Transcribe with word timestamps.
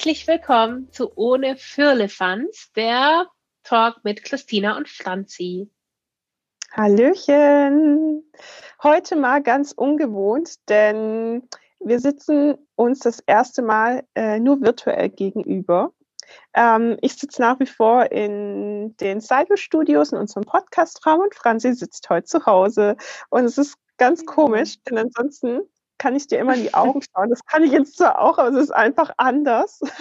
Herzlich 0.00 0.26
willkommen 0.26 0.90
zu 0.92 1.12
Ohne 1.14 1.58
Firlefanz, 1.58 2.72
der 2.74 3.26
Talk 3.64 4.02
mit 4.02 4.24
Christina 4.24 4.78
und 4.78 4.88
Franzi. 4.88 5.68
Hallöchen. 6.72 8.24
Heute 8.82 9.16
mal 9.16 9.42
ganz 9.42 9.72
ungewohnt, 9.72 10.54
denn 10.70 11.46
wir 11.80 12.00
sitzen 12.00 12.54
uns 12.76 13.00
das 13.00 13.20
erste 13.26 13.60
Mal 13.60 14.04
äh, 14.14 14.40
nur 14.40 14.62
virtuell 14.62 15.10
gegenüber. 15.10 15.92
Ähm, 16.54 16.96
ich 17.02 17.16
sitze 17.16 17.42
nach 17.42 17.60
wie 17.60 17.66
vor 17.66 18.10
in 18.10 18.96
den 18.96 19.20
Cyber-Studios 19.20 20.12
in 20.12 20.18
unserem 20.18 20.44
Podcastraum 20.44 21.20
und 21.20 21.34
Franzi 21.34 21.74
sitzt 21.74 22.08
heute 22.08 22.24
zu 22.24 22.46
Hause. 22.46 22.96
Und 23.28 23.44
es 23.44 23.58
ist 23.58 23.76
ganz 23.98 24.24
komisch, 24.24 24.82
denn 24.84 24.96
ansonsten 24.96 25.60
kann 26.00 26.16
ich 26.16 26.26
dir 26.26 26.38
immer 26.38 26.54
in 26.54 26.62
die 26.62 26.74
Augen 26.74 27.02
schauen. 27.02 27.28
Das 27.28 27.44
kann 27.44 27.62
ich 27.62 27.72
jetzt 27.72 27.98
zwar 27.98 28.18
auch, 28.18 28.38
aber 28.38 28.48
es 28.48 28.56
ist 28.56 28.70
einfach 28.70 29.12
anders. 29.18 29.80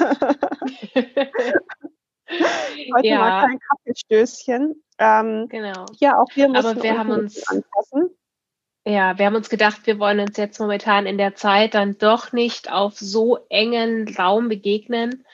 Heute 2.95 3.08
ja. 3.08 3.20
mal 3.20 3.48
kein 3.48 3.59
Kaffeestößchen. 3.59 4.81
Ähm, 4.98 5.48
genau. 5.49 5.85
Ja, 5.99 6.17
auch 6.20 6.30
wir 6.35 6.48
müssen 6.48 6.66
aber 6.66 6.81
wir 6.81 6.98
haben 6.98 7.12
uns 7.12 7.45
anpassen. 7.48 8.09
Ja, 8.86 9.17
wir 9.17 9.25
haben 9.25 9.36
uns 9.36 9.50
gedacht, 9.50 9.86
wir 9.86 10.00
wollen 10.00 10.22
uns 10.22 10.38
jetzt 10.38 10.59
momentan 10.59 11.06
in 11.06 11.17
der 11.17 11.36
Zeit 11.36 11.73
dann 11.73 11.97
doch 11.97 12.31
nicht 12.31 12.72
auf 12.72 12.97
so 12.97 13.39
engen 13.50 14.16
Raum 14.16 14.47
begegnen 14.47 15.25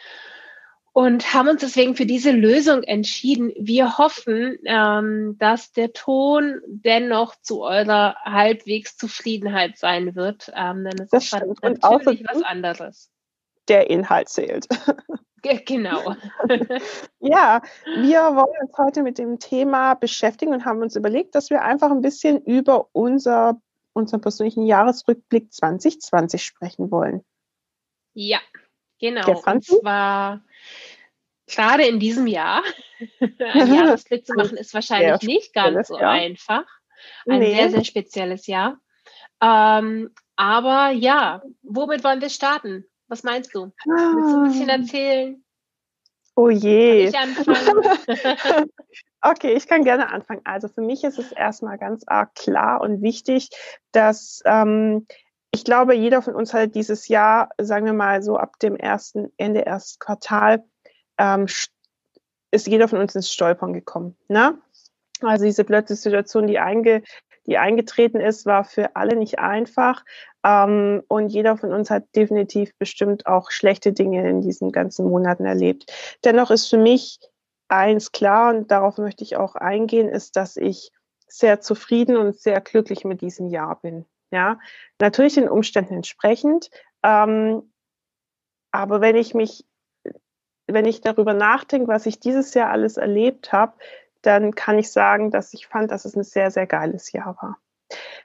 und 0.96 1.34
haben 1.34 1.50
uns 1.50 1.60
deswegen 1.60 1.94
für 1.98 2.06
diese 2.06 2.32
Lösung 2.32 2.82
entschieden. 2.84 3.52
Wir 3.60 3.98
hoffen, 3.98 4.58
ähm, 4.64 5.36
dass 5.38 5.74
der 5.74 5.92
Ton 5.92 6.62
dennoch 6.68 7.36
zu 7.42 7.64
eurer 7.64 8.16
halbwegs 8.24 8.96
Zufriedenheit 8.96 9.78
sein 9.78 10.16
wird, 10.16 10.54
ähm, 10.56 10.86
denn 10.86 11.02
es 11.02 11.10
das 11.10 11.24
ist 11.24 11.36
stimmt. 11.36 11.62
natürlich 11.62 12.24
was 12.26 12.42
anderes. 12.44 13.12
Der 13.68 13.90
Inhalt 13.90 14.30
zählt. 14.30 14.68
Genau. 15.68 16.16
ja, 17.20 17.62
wir 17.98 18.20
wollen 18.20 18.62
uns 18.64 18.76
heute 18.80 19.04
mit 19.04 19.20
dem 19.20 19.38
Thema 19.38 19.94
beschäftigen 19.94 20.54
und 20.54 20.66
haben 20.66 20.82
uns 20.82 20.96
überlegt, 20.96 21.36
dass 21.36 21.52
wir 21.52 21.62
einfach 21.62 21.92
ein 21.92 22.02
bisschen 22.02 22.42
über 22.42 22.88
unser, 22.94 23.62
unseren 23.94 24.22
persönlichen 24.22 24.66
Jahresrückblick 24.66 25.54
2020 25.54 26.44
sprechen 26.44 26.90
wollen. 26.90 27.24
Ja, 28.16 28.40
genau. 29.00 29.42
Und 29.46 29.66
zwar 29.66 30.42
gerade 31.48 31.86
in 31.86 32.00
diesem 32.00 32.28
Jahr, 32.28 32.64
ein 33.20 33.36
Jahresblick 33.74 34.26
zu 34.26 34.34
machen, 34.34 34.58
ist 34.58 34.74
wahrscheinlich 34.74 35.22
nicht 35.22 35.54
ganz 35.54 35.88
so 35.88 36.00
Jahr. 36.00 36.12
einfach. 36.12 36.66
Ein 37.28 37.40
nee. 37.40 37.56
sehr, 37.56 37.70
sehr 37.70 37.84
spezielles 37.84 38.48
Jahr. 38.48 38.80
Ähm, 39.42 40.12
aber 40.36 40.90
ja, 40.92 41.42
womit 41.62 42.04
wollen 42.04 42.22
wir 42.22 42.30
starten? 42.30 42.86
Was 43.08 43.24
meinst 43.24 43.54
du? 43.54 43.66
Ah. 43.66 44.14
Willst 44.16 44.34
du 44.34 44.38
ein 44.38 44.44
bisschen 44.48 44.70
erzählen? 44.70 45.46
Oh 46.36 46.50
je. 46.50 47.12
Kann 47.12 47.32
ich 47.32 47.48
anfangen? 47.48 48.70
okay, 49.22 49.54
ich 49.54 49.68
kann 49.68 49.84
gerne 49.84 50.12
anfangen. 50.12 50.42
Also 50.44 50.68
für 50.68 50.82
mich 50.82 51.04
ist 51.04 51.18
es 51.18 51.32
erstmal 51.32 51.78
ganz 51.78 52.04
arg 52.08 52.36
klar 52.36 52.82
und 52.82 53.02
wichtig, 53.02 53.50
dass 53.92 54.42
ähm, 54.46 55.08
ich 55.56 55.64
glaube, 55.64 55.96
jeder 55.96 56.22
von 56.22 56.36
uns 56.36 56.54
hat 56.54 56.76
dieses 56.76 57.08
Jahr, 57.08 57.50
sagen 57.58 57.86
wir 57.86 57.94
mal 57.94 58.22
so 58.22 58.36
ab 58.36 58.60
dem 58.60 58.76
ersten, 58.76 59.32
Ende 59.38 59.66
ersten 59.66 60.00
Quartal, 60.00 60.66
ähm, 61.18 61.48
ist 62.52 62.68
jeder 62.68 62.90
von 62.90 63.00
uns 63.00 63.16
ins 63.16 63.32
Stolpern 63.32 63.72
gekommen. 63.72 64.18
Ne? 64.28 64.58
Also 65.22 65.46
diese 65.46 65.64
plötzliche 65.64 66.02
Situation, 66.02 66.48
die, 66.48 66.60
einge, 66.60 67.04
die 67.46 67.58
eingetreten 67.58 68.20
ist, 68.20 68.46
war 68.46 68.66
für 68.66 68.98
alle 68.98 69.16
nicht 69.16 69.40
einfach. 69.40 70.04
Ähm, 70.44 71.04
und 71.08 71.30
jeder 71.30 71.56
von 71.56 71.72
uns 71.72 71.90
hat 71.90 72.04
definitiv 72.18 72.78
bestimmt 72.78 73.26
auch 73.26 73.50
schlechte 73.50 73.94
Dinge 73.94 74.30
in 74.30 74.42
diesen 74.42 74.74
ganzen 74.74 75.08
Monaten 75.08 75.46
erlebt. 75.46 75.90
Dennoch 76.26 76.52
ist 76.52 76.68
für 76.68 76.78
mich 76.78 77.20
eins 77.70 78.12
klar, 78.12 78.54
und 78.54 78.72
darauf 78.72 78.98
möchte 78.98 79.24
ich 79.24 79.38
auch 79.38 79.56
eingehen, 79.56 80.10
ist, 80.10 80.36
dass 80.36 80.58
ich 80.58 80.92
sehr 81.30 81.62
zufrieden 81.62 82.18
und 82.18 82.38
sehr 82.38 82.60
glücklich 82.60 83.06
mit 83.06 83.22
diesem 83.22 83.48
Jahr 83.48 83.80
bin. 83.82 84.06
Ja, 84.36 84.60
natürlich 85.00 85.36
den 85.36 85.48
Umständen 85.48 85.94
entsprechend. 85.94 86.70
Ähm, 87.04 87.72
aber 88.72 89.00
wenn 89.00 89.16
ich 89.16 89.34
mich 89.34 89.66
wenn 90.68 90.86
ich 90.86 91.00
darüber 91.00 91.34
nachdenke, 91.34 91.88
was 91.88 92.06
ich 92.06 92.20
dieses 92.20 92.54
Jahr 92.54 92.70
alles 92.70 92.98
erlebt 92.98 93.54
habe, 93.54 93.78
dann 94.24 94.56
kann 94.56 94.78
ich 94.78 94.92
sagen, 94.92 95.32
dass 95.32 95.54
ich 95.54 95.68
fand, 95.68 95.90
dass 95.90 96.04
es 96.04 96.18
ein 96.18 96.24
sehr, 96.24 96.52
sehr 96.52 96.68
geiles 96.68 97.14
Jahr 97.14 97.38
war. 97.42 97.60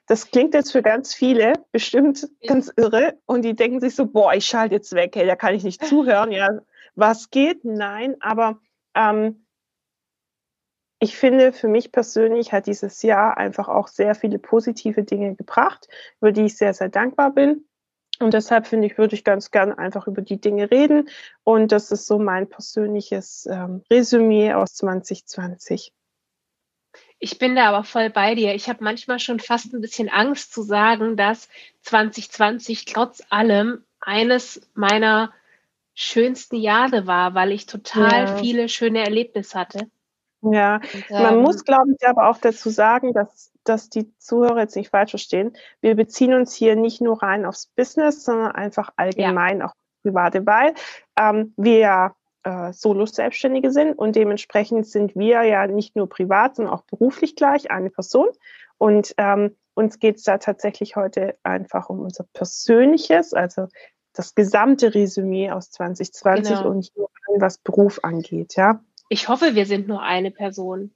Das 0.06 0.32
klingt 0.32 0.54
jetzt 0.54 0.72
für 0.72 0.82
ganz 0.82 1.14
viele 1.14 1.52
bestimmt 1.70 2.28
ganz 2.48 2.72
irre 2.76 3.20
und 3.26 3.42
die 3.42 3.54
denken 3.54 3.80
sich 3.80 3.94
so, 3.94 4.06
boah, 4.06 4.34
ich 4.34 4.46
schalte 4.46 4.74
jetzt 4.74 4.92
weg, 4.94 5.14
hey, 5.14 5.26
da 5.26 5.36
kann 5.36 5.54
ich 5.54 5.62
nicht 5.62 5.84
zuhören. 5.84 6.32
Ja, 6.32 6.48
was 6.96 7.30
geht? 7.30 7.64
Nein, 7.64 8.16
aber 8.18 8.58
ähm, 8.96 9.39
ich 11.00 11.16
finde, 11.16 11.52
für 11.52 11.66
mich 11.66 11.92
persönlich 11.92 12.52
hat 12.52 12.66
dieses 12.66 13.02
Jahr 13.02 13.38
einfach 13.38 13.68
auch 13.68 13.88
sehr 13.88 14.14
viele 14.14 14.38
positive 14.38 15.02
Dinge 15.02 15.34
gebracht, 15.34 15.88
über 16.20 16.30
die 16.30 16.42
ich 16.42 16.58
sehr, 16.58 16.74
sehr 16.74 16.90
dankbar 16.90 17.32
bin. 17.32 17.64
Und 18.18 18.34
deshalb 18.34 18.66
finde 18.66 18.86
ich, 18.86 18.98
würde 18.98 19.14
ich 19.14 19.24
ganz 19.24 19.50
gern 19.50 19.72
einfach 19.72 20.06
über 20.06 20.20
die 20.20 20.38
Dinge 20.38 20.70
reden. 20.70 21.08
Und 21.42 21.72
das 21.72 21.90
ist 21.90 22.06
so 22.06 22.18
mein 22.18 22.50
persönliches 22.50 23.48
ähm, 23.50 23.82
Resümee 23.90 24.52
aus 24.52 24.74
2020. 24.74 25.94
Ich 27.18 27.38
bin 27.38 27.56
da 27.56 27.70
aber 27.70 27.84
voll 27.84 28.10
bei 28.10 28.34
dir. 28.34 28.54
Ich 28.54 28.68
habe 28.68 28.84
manchmal 28.84 29.20
schon 29.20 29.40
fast 29.40 29.72
ein 29.72 29.80
bisschen 29.80 30.10
Angst 30.10 30.52
zu 30.52 30.62
sagen, 30.62 31.16
dass 31.16 31.48
2020 31.82 32.84
trotz 32.84 33.22
allem 33.30 33.84
eines 34.00 34.60
meiner 34.74 35.32
schönsten 35.94 36.56
Jahre 36.56 37.06
war, 37.06 37.34
weil 37.34 37.52
ich 37.52 37.64
total 37.64 38.26
ja. 38.26 38.36
viele 38.36 38.68
schöne 38.68 39.02
Erlebnisse 39.02 39.58
hatte. 39.58 39.90
Ja, 40.42 40.80
Und, 41.10 41.22
man 41.22 41.42
muss, 41.42 41.64
glaube 41.64 41.92
ich, 41.92 42.06
aber 42.06 42.28
auch 42.28 42.38
dazu 42.38 42.70
sagen, 42.70 43.12
dass, 43.12 43.52
dass 43.64 43.90
die 43.90 44.16
Zuhörer 44.16 44.60
jetzt 44.60 44.76
nicht 44.76 44.90
falsch 44.90 45.10
verstehen. 45.10 45.52
Wir 45.80 45.94
beziehen 45.94 46.32
uns 46.32 46.54
hier 46.54 46.76
nicht 46.76 47.00
nur 47.00 47.22
rein 47.22 47.44
aufs 47.44 47.66
Business, 47.66 48.24
sondern 48.24 48.52
einfach 48.52 48.90
allgemein 48.96 49.58
ja. 49.58 49.66
auch 49.66 49.74
private, 50.02 50.46
weil 50.46 50.74
ähm, 51.18 51.52
wir 51.56 51.78
ja 51.78 52.14
äh, 52.42 52.72
Solo-Selbstständige 52.72 53.70
sind 53.70 53.98
und 53.98 54.16
dementsprechend 54.16 54.86
sind 54.86 55.14
wir 55.14 55.42
ja 55.42 55.66
nicht 55.66 55.94
nur 55.94 56.08
privat, 56.08 56.56
sondern 56.56 56.74
auch 56.74 56.84
beruflich 56.84 57.36
gleich 57.36 57.70
eine 57.70 57.90
Person. 57.90 58.28
Und 58.78 59.14
ähm, 59.18 59.56
uns 59.74 59.98
geht 59.98 60.16
es 60.16 60.22
da 60.22 60.38
tatsächlich 60.38 60.96
heute 60.96 61.36
einfach 61.42 61.90
um 61.90 62.00
unser 62.00 62.24
persönliches, 62.32 63.34
also 63.34 63.68
das 64.14 64.34
gesamte 64.34 64.94
Resümee 64.94 65.50
aus 65.50 65.70
2020 65.70 66.56
genau. 66.56 66.70
und 66.70 66.90
was 67.36 67.58
Beruf 67.58 68.00
angeht, 68.02 68.56
ja. 68.56 68.80
Ich 69.12 69.28
hoffe, 69.28 69.54
wir 69.56 69.66
sind 69.66 69.88
nur 69.88 70.02
eine 70.02 70.30
Person. 70.30 70.94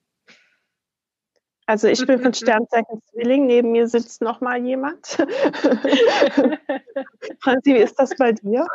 Also 1.66 1.88
ich 1.88 2.06
bin 2.06 2.18
von 2.22 2.32
Sternzeichen 2.32 3.02
Zwilling, 3.10 3.46
neben 3.46 3.72
mir 3.72 3.88
sitzt 3.88 4.22
noch 4.22 4.40
mal 4.40 4.64
jemand. 4.64 5.04
Franzi, 7.40 7.74
wie 7.74 7.82
ist 7.82 7.98
das 7.98 8.16
bei 8.16 8.30
dir? 8.32 8.68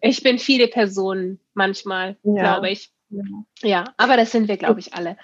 Ich 0.00 0.24
bin 0.24 0.40
viele 0.40 0.66
Personen 0.66 1.40
manchmal, 1.54 2.16
ja. 2.24 2.42
glaube 2.42 2.70
ich. 2.70 2.92
Ja. 3.62 3.84
aber 3.96 4.16
das 4.16 4.32
sind 4.32 4.48
wir, 4.48 4.56
glaube 4.56 4.80
ich, 4.80 4.92
alle. 4.94 5.16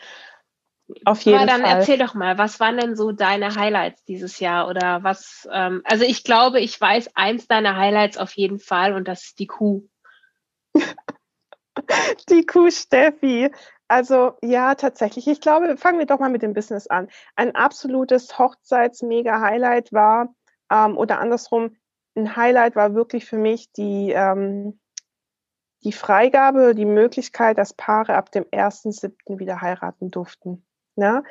Auf 1.04 1.22
jeden 1.22 1.38
aber 1.38 1.46
dann 1.46 1.62
Fall. 1.62 1.78
erzähl 1.78 1.98
doch 1.98 2.14
mal, 2.14 2.38
was 2.38 2.60
waren 2.60 2.76
denn 2.76 2.94
so 2.94 3.10
deine 3.10 3.56
Highlights 3.56 4.04
dieses 4.04 4.38
Jahr 4.38 4.68
oder 4.68 5.02
was? 5.02 5.48
Ähm, 5.50 5.82
also 5.84 6.04
ich 6.04 6.22
glaube, 6.22 6.60
ich 6.60 6.80
weiß 6.80 7.16
eins 7.16 7.48
deiner 7.48 7.76
Highlights 7.76 8.16
auf 8.16 8.32
jeden 8.34 8.60
Fall 8.60 8.92
und 8.94 9.08
das 9.08 9.24
ist 9.24 9.40
die 9.40 9.48
Kuh. 9.48 9.88
Die 12.28 12.46
Kuh 12.46 12.70
Steffi. 12.70 13.50
Also 13.88 14.32
ja, 14.42 14.74
tatsächlich. 14.74 15.28
Ich 15.28 15.40
glaube, 15.40 15.76
fangen 15.76 15.98
wir 15.98 16.06
doch 16.06 16.18
mal 16.18 16.30
mit 16.30 16.42
dem 16.42 16.54
Business 16.54 16.86
an. 16.86 17.08
Ein 17.36 17.54
absolutes 17.54 18.38
Hochzeits-Mega-Highlight 18.38 19.92
war, 19.92 20.34
ähm, 20.70 20.96
oder 20.96 21.20
andersrum, 21.20 21.76
ein 22.14 22.36
Highlight 22.36 22.76
war 22.76 22.94
wirklich 22.94 23.26
für 23.26 23.36
mich 23.36 23.72
die, 23.72 24.12
ähm, 24.12 24.80
die 25.84 25.92
Freigabe, 25.92 26.74
die 26.74 26.84
Möglichkeit, 26.84 27.58
dass 27.58 27.74
Paare 27.74 28.14
ab 28.14 28.30
dem 28.30 28.44
1.7. 28.44 29.38
wieder 29.38 29.60
heiraten 29.60 30.10
durften. 30.10 30.64
Ne? 30.96 31.22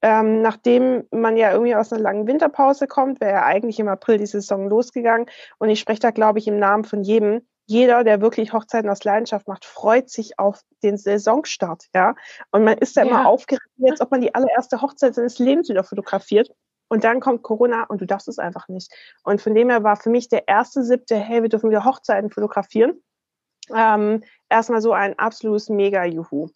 Ähm, 0.00 0.42
nachdem 0.42 1.06
man 1.10 1.36
ja 1.36 1.52
irgendwie 1.52 1.74
aus 1.74 1.92
einer 1.92 2.02
langen 2.02 2.26
Winterpause 2.26 2.86
kommt, 2.86 3.20
wäre 3.20 3.32
ja 3.32 3.44
eigentlich 3.44 3.80
im 3.80 3.88
April 3.88 4.18
die 4.18 4.26
Saison 4.26 4.68
losgegangen. 4.68 5.28
Und 5.58 5.70
ich 5.70 5.80
spreche 5.80 6.00
da, 6.00 6.10
glaube 6.10 6.38
ich, 6.38 6.46
im 6.46 6.58
Namen 6.58 6.84
von 6.84 7.02
jedem 7.02 7.46
jeder, 7.68 8.02
der 8.02 8.22
wirklich 8.22 8.54
Hochzeiten 8.54 8.88
aus 8.88 9.04
Leidenschaft 9.04 9.46
macht, 9.46 9.66
freut 9.66 10.08
sich 10.08 10.38
auf 10.38 10.62
den 10.82 10.96
Saisonstart, 10.96 11.84
ja. 11.94 12.14
Und 12.50 12.64
man 12.64 12.78
ist 12.78 12.96
da 12.96 13.02
ja. 13.02 13.08
immer 13.08 13.28
aufgeregt, 13.28 13.68
als 13.86 14.00
ob 14.00 14.10
man 14.10 14.22
die 14.22 14.34
allererste 14.34 14.80
Hochzeit 14.80 15.14
seines 15.14 15.38
Lebens 15.38 15.68
wieder 15.68 15.84
fotografiert. 15.84 16.50
Und 16.88 17.04
dann 17.04 17.20
kommt 17.20 17.42
Corona 17.42 17.84
und 17.84 18.00
du 18.00 18.06
darfst 18.06 18.26
es 18.26 18.38
einfach 18.38 18.68
nicht. 18.68 18.90
Und 19.22 19.42
von 19.42 19.54
dem 19.54 19.68
her 19.68 19.84
war 19.84 19.96
für 19.96 20.08
mich 20.08 20.30
der 20.30 20.48
erste 20.48 20.82
siebte, 20.82 21.16
hey, 21.16 21.42
wir 21.42 21.50
dürfen 21.50 21.68
wieder 21.68 21.84
Hochzeiten 21.84 22.30
fotografieren. 22.30 23.02
Ähm, 23.74 24.24
erstmal 24.48 24.80
so 24.80 24.92
ein 24.92 25.18
absolutes 25.18 25.68
Mega-Juhu. 25.68 26.48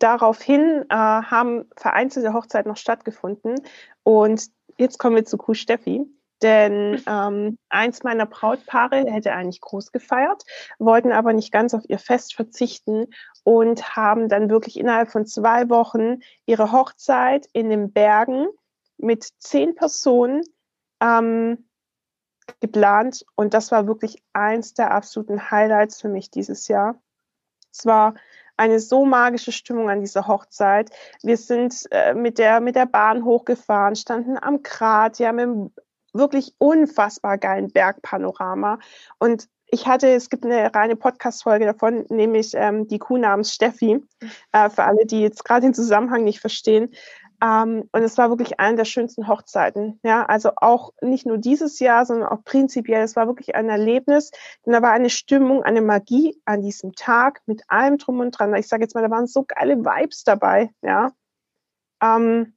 Daraufhin 0.00 0.86
äh, 0.88 0.94
haben 0.96 1.70
vereinzelte 1.76 2.32
Hochzeiten 2.32 2.68
noch 2.68 2.76
stattgefunden. 2.76 3.54
Und 4.02 4.48
jetzt 4.76 4.98
kommen 4.98 5.14
wir 5.14 5.24
zu 5.24 5.38
Kuh 5.38 5.54
Steffi. 5.54 6.04
Denn 6.42 7.02
ähm, 7.06 7.58
eins 7.70 8.02
meiner 8.02 8.26
Brautpaare 8.26 9.04
hätte 9.10 9.32
eigentlich 9.32 9.60
groß 9.60 9.90
gefeiert, 9.90 10.44
wollten 10.78 11.12
aber 11.12 11.32
nicht 11.32 11.50
ganz 11.50 11.72
auf 11.72 11.82
ihr 11.88 11.98
Fest 11.98 12.34
verzichten 12.34 13.06
und 13.42 13.96
haben 13.96 14.28
dann 14.28 14.50
wirklich 14.50 14.78
innerhalb 14.78 15.10
von 15.10 15.26
zwei 15.26 15.70
Wochen 15.70 16.20
ihre 16.44 16.72
Hochzeit 16.72 17.46
in 17.52 17.70
den 17.70 17.92
Bergen 17.92 18.46
mit 18.98 19.28
zehn 19.38 19.74
Personen 19.74 20.42
ähm, 21.00 21.68
geplant. 22.60 23.24
Und 23.34 23.54
das 23.54 23.72
war 23.72 23.86
wirklich 23.86 24.22
eins 24.32 24.74
der 24.74 24.90
absoluten 24.90 25.50
Highlights 25.50 26.00
für 26.00 26.08
mich 26.08 26.30
dieses 26.30 26.68
Jahr. 26.68 27.00
Es 27.72 27.86
war 27.86 28.14
eine 28.58 28.80
so 28.80 29.04
magische 29.04 29.52
Stimmung 29.52 29.90
an 29.90 30.00
dieser 30.00 30.26
Hochzeit. 30.26 30.90
Wir 31.22 31.36
sind 31.36 31.86
äh, 31.90 32.14
mit, 32.14 32.38
der, 32.38 32.60
mit 32.60 32.74
der 32.74 32.86
Bahn 32.86 33.24
hochgefahren, 33.24 33.96
standen 33.96 34.38
am 34.38 34.62
Grat, 34.62 35.18
ja, 35.18 35.32
mit 35.32 35.44
einem 35.44 35.72
wirklich 36.18 36.54
unfassbar 36.58 37.38
geilen 37.38 37.70
Bergpanorama. 37.70 38.78
Und 39.18 39.48
ich 39.68 39.86
hatte, 39.86 40.08
es 40.08 40.30
gibt 40.30 40.44
eine 40.44 40.72
reine 40.74 40.96
Podcast-Folge 40.96 41.66
davon, 41.66 42.06
nämlich 42.08 42.52
ähm, 42.54 42.86
die 42.86 42.98
Kuh 42.98 43.18
namens 43.18 43.52
Steffi, 43.52 44.00
äh, 44.52 44.70
für 44.70 44.84
alle, 44.84 45.06
die 45.06 45.20
jetzt 45.20 45.44
gerade 45.44 45.62
den 45.62 45.74
Zusammenhang 45.74 46.22
nicht 46.22 46.40
verstehen. 46.40 46.94
Ähm, 47.42 47.88
und 47.92 48.02
es 48.02 48.16
war 48.16 48.30
wirklich 48.30 48.60
eine 48.60 48.76
der 48.76 48.84
schönsten 48.84 49.28
Hochzeiten. 49.28 50.00
Ja, 50.02 50.24
also 50.24 50.52
auch 50.56 50.92
nicht 51.02 51.26
nur 51.26 51.38
dieses 51.38 51.78
Jahr, 51.80 52.06
sondern 52.06 52.28
auch 52.28 52.44
prinzipiell. 52.44 53.02
Es 53.02 53.16
war 53.16 53.26
wirklich 53.26 53.54
ein 53.54 53.68
Erlebnis. 53.68 54.30
Denn 54.64 54.72
da 54.72 54.82
war 54.82 54.92
eine 54.92 55.10
Stimmung, 55.10 55.62
eine 55.62 55.82
Magie 55.82 56.40
an 56.44 56.62
diesem 56.62 56.92
Tag 56.94 57.42
mit 57.46 57.62
allem 57.68 57.98
drum 57.98 58.20
und 58.20 58.32
dran. 58.32 58.54
Ich 58.54 58.68
sage 58.68 58.84
jetzt 58.84 58.94
mal, 58.94 59.02
da 59.02 59.10
waren 59.10 59.26
so 59.26 59.44
geile 59.44 59.76
Vibes 59.78 60.24
dabei. 60.24 60.70
Ja. 60.82 61.12
Ähm, 62.02 62.55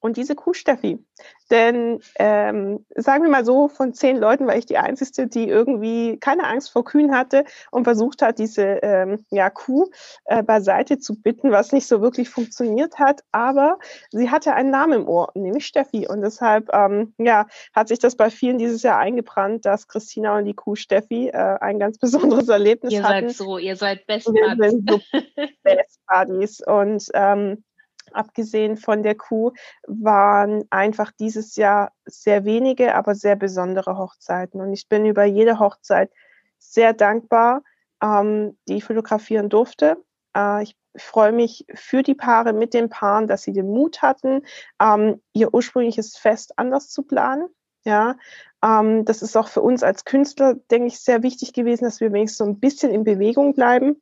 und 0.00 0.16
diese 0.16 0.34
Kuh 0.34 0.54
Steffi. 0.54 1.04
Denn 1.50 2.00
ähm, 2.18 2.84
sagen 2.94 3.24
wir 3.24 3.30
mal 3.30 3.44
so, 3.44 3.68
von 3.68 3.94
zehn 3.94 4.18
Leuten 4.18 4.46
war 4.46 4.56
ich 4.56 4.66
die 4.66 4.78
Einzige, 4.78 5.26
die 5.26 5.48
irgendwie 5.48 6.18
keine 6.18 6.44
Angst 6.44 6.70
vor 6.70 6.84
Kühen 6.84 7.14
hatte 7.14 7.44
und 7.70 7.84
versucht 7.84 8.22
hat, 8.22 8.38
diese 8.38 8.62
ähm, 8.82 9.24
ja, 9.30 9.48
Kuh 9.50 9.88
äh, 10.26 10.42
beiseite 10.42 10.98
zu 10.98 11.20
bitten, 11.20 11.50
was 11.50 11.72
nicht 11.72 11.86
so 11.86 12.00
wirklich 12.02 12.28
funktioniert 12.28 12.98
hat. 12.98 13.22
Aber 13.32 13.78
sie 14.10 14.30
hatte 14.30 14.54
einen 14.54 14.70
Namen 14.70 15.00
im 15.00 15.08
Ohr, 15.08 15.30
nämlich 15.34 15.66
Steffi. 15.66 16.06
Und 16.06 16.20
deshalb 16.20 16.68
ähm, 16.72 17.14
ja, 17.18 17.46
hat 17.72 17.88
sich 17.88 17.98
das 17.98 18.16
bei 18.16 18.30
vielen 18.30 18.58
dieses 18.58 18.82
Jahr 18.82 18.98
eingebrannt, 18.98 19.64
dass 19.64 19.88
Christina 19.88 20.36
und 20.36 20.44
die 20.44 20.54
Kuh 20.54 20.76
Steffi 20.76 21.28
äh, 21.28 21.58
ein 21.60 21.78
ganz 21.78 21.98
besonderes 21.98 22.48
Erlebnis 22.48 22.92
ihr 22.92 23.02
hatten. 23.02 23.24
Ihr 23.24 23.30
seid 23.30 23.36
so, 23.36 23.58
ihr 23.58 23.76
seid 23.76 24.06
Best 24.06 24.26
Buddies. 24.26 24.82
So 24.86 25.00
Best 25.62 26.00
Buddies. 26.06 26.60
Und 26.66 27.08
ähm, 27.14 27.64
abgesehen 28.14 28.76
von 28.76 29.02
der 29.02 29.14
Kuh, 29.14 29.52
waren 29.86 30.64
einfach 30.70 31.12
dieses 31.12 31.56
Jahr 31.56 31.92
sehr 32.04 32.44
wenige, 32.44 32.94
aber 32.94 33.14
sehr 33.14 33.36
besondere 33.36 33.96
Hochzeiten. 33.96 34.60
Und 34.60 34.72
ich 34.72 34.88
bin 34.88 35.06
über 35.06 35.24
jede 35.24 35.58
Hochzeit 35.58 36.10
sehr 36.58 36.92
dankbar, 36.92 37.62
ähm, 38.02 38.56
die 38.68 38.76
ich 38.76 38.84
fotografieren 38.84 39.48
durfte. 39.48 39.96
Äh, 40.36 40.62
ich 40.62 40.76
freue 40.96 41.32
mich 41.32 41.64
für 41.74 42.02
die 42.02 42.14
Paare 42.14 42.52
mit 42.52 42.74
den 42.74 42.88
Paaren, 42.88 43.26
dass 43.26 43.42
sie 43.42 43.52
den 43.52 43.66
Mut 43.66 44.02
hatten, 44.02 44.42
ähm, 44.80 45.20
ihr 45.32 45.54
ursprüngliches 45.54 46.16
Fest 46.16 46.58
anders 46.58 46.90
zu 46.90 47.02
planen. 47.02 47.48
Ja, 47.84 48.16
ähm, 48.62 49.04
das 49.04 49.22
ist 49.22 49.36
auch 49.36 49.48
für 49.48 49.62
uns 49.62 49.82
als 49.82 50.04
Künstler, 50.04 50.54
denke 50.70 50.88
ich, 50.88 51.00
sehr 51.00 51.22
wichtig 51.22 51.52
gewesen, 51.52 51.84
dass 51.84 52.00
wir 52.00 52.12
wenigstens 52.12 52.38
so 52.38 52.44
ein 52.44 52.58
bisschen 52.58 52.92
in 52.92 53.04
Bewegung 53.04 53.54
bleiben. 53.54 54.00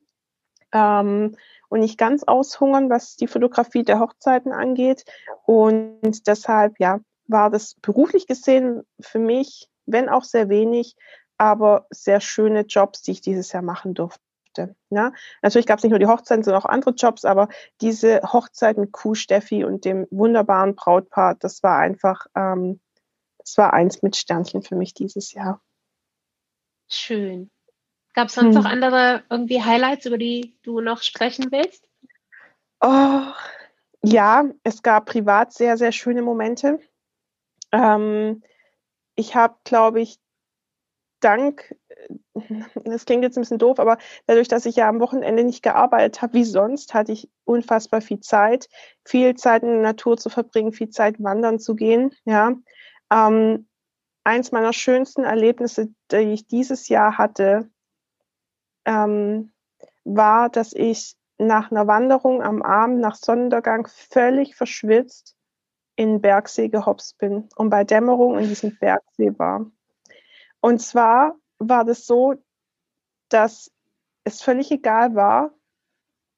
Ähm, 0.73 1.37
und 1.69 1.79
nicht 1.79 1.97
ganz 1.97 2.23
aushungern, 2.23 2.89
was 2.89 3.15
die 3.15 3.27
Fotografie 3.27 3.83
der 3.83 3.99
Hochzeiten 3.99 4.51
angeht. 4.51 5.03
Und 5.45 6.27
deshalb, 6.27 6.79
ja, 6.79 6.99
war 7.27 7.49
das 7.49 7.75
beruflich 7.81 8.27
gesehen 8.27 8.83
für 8.99 9.19
mich, 9.19 9.69
wenn 9.85 10.09
auch 10.09 10.23
sehr 10.23 10.49
wenig, 10.49 10.95
aber 11.37 11.85
sehr 11.89 12.19
schöne 12.21 12.61
Jobs, 12.61 13.01
die 13.01 13.11
ich 13.11 13.21
dieses 13.21 13.51
Jahr 13.51 13.63
machen 13.63 13.93
durfte. 13.93 14.21
Ja, 14.89 15.11
natürlich 15.43 15.67
gab 15.67 15.77
es 15.77 15.83
nicht 15.83 15.91
nur 15.91 15.99
die 15.99 16.07
Hochzeiten, 16.07 16.43
sondern 16.43 16.63
auch 16.63 16.69
andere 16.69 16.91
Jobs, 16.91 17.25
aber 17.25 17.47
diese 17.81 18.21
Hochzeit 18.23 18.77
mit 18.77 18.91
Kuh 18.91 19.13
Steffi 19.13 19.63
und 19.63 19.85
dem 19.85 20.07
wunderbaren 20.09 20.73
Brautpaar, 20.73 21.35
das 21.35 21.61
war 21.61 21.77
einfach, 21.77 22.25
ähm, 22.35 22.79
das 23.37 23.57
war 23.57 23.73
eins 23.73 24.01
mit 24.01 24.15
Sternchen 24.15 24.63
für 24.63 24.75
mich 24.75 24.95
dieses 24.95 25.31
Jahr. 25.33 25.61
Schön. 26.87 27.51
Gab 28.17 28.29
es 28.29 28.33
sonst 28.33 28.55
hm. 28.55 28.63
noch 28.63 28.65
andere 28.65 29.21
irgendwie 29.29 29.61
Highlights, 29.61 30.07
über 30.07 30.17
die 30.17 30.57
du 30.63 30.81
noch 30.81 31.03
sprechen 31.03 31.51
willst? 31.51 31.87
Oh, 32.81 33.21
ja, 34.01 34.45
es 34.63 34.81
gab 34.81 35.05
privat 35.05 35.53
sehr, 35.53 35.77
sehr 35.77 35.91
schöne 35.91 36.23
Momente. 36.23 36.79
Ähm, 37.71 38.41
ich 39.13 39.35
habe, 39.35 39.57
glaube 39.65 40.01
ich, 40.01 40.17
dank, 41.19 41.75
das 42.85 43.05
klingt 43.05 43.21
jetzt 43.21 43.37
ein 43.37 43.41
bisschen 43.41 43.59
doof, 43.59 43.79
aber 43.79 43.99
dadurch, 44.25 44.47
dass 44.47 44.65
ich 44.65 44.77
ja 44.77 44.89
am 44.89 44.99
Wochenende 44.99 45.43
nicht 45.43 45.61
gearbeitet 45.61 46.23
habe 46.23 46.33
wie 46.33 46.43
sonst, 46.43 46.95
hatte 46.95 47.11
ich 47.11 47.29
unfassbar 47.45 48.01
viel 48.01 48.21
Zeit, 48.21 48.67
viel 49.05 49.35
Zeit 49.35 49.61
in 49.61 49.69
der 49.69 49.81
Natur 49.81 50.17
zu 50.17 50.31
verbringen, 50.31 50.73
viel 50.73 50.89
Zeit 50.89 51.21
wandern 51.21 51.59
zu 51.59 51.75
gehen. 51.75 52.15
Ja, 52.25 52.55
ähm, 53.13 53.67
eins 54.23 54.51
meiner 54.51 54.73
schönsten 54.73 55.23
Erlebnisse, 55.23 55.89
die 56.11 56.33
ich 56.33 56.47
dieses 56.47 56.89
Jahr 56.89 57.19
hatte, 57.19 57.69
ähm, 58.87 59.51
war, 60.05 60.49
dass 60.49 60.73
ich 60.73 61.15
nach 61.37 61.69
einer 61.69 61.85
Wanderung 61.85 62.41
am 62.41 62.63
Abend 62.63 62.99
nach 62.99 63.15
Sonnenuntergang 63.15 63.87
völlig 63.87 64.55
verschwitzt 64.55 65.35
in 65.95 66.21
Bergsee 66.21 66.69
gehopst 66.69 67.17
bin 67.19 67.49
und 67.55 67.69
bei 67.69 67.83
Dämmerung 67.83 68.39
in 68.39 68.47
diesem 68.47 68.75
Bergsee 68.79 69.37
war. 69.37 69.69
Und 70.61 70.79
zwar 70.79 71.35
war 71.59 71.85
das 71.85 72.05
so, 72.05 72.35
dass 73.29 73.71
es 74.23 74.41
völlig 74.41 74.71
egal 74.71 75.15
war. 75.15 75.51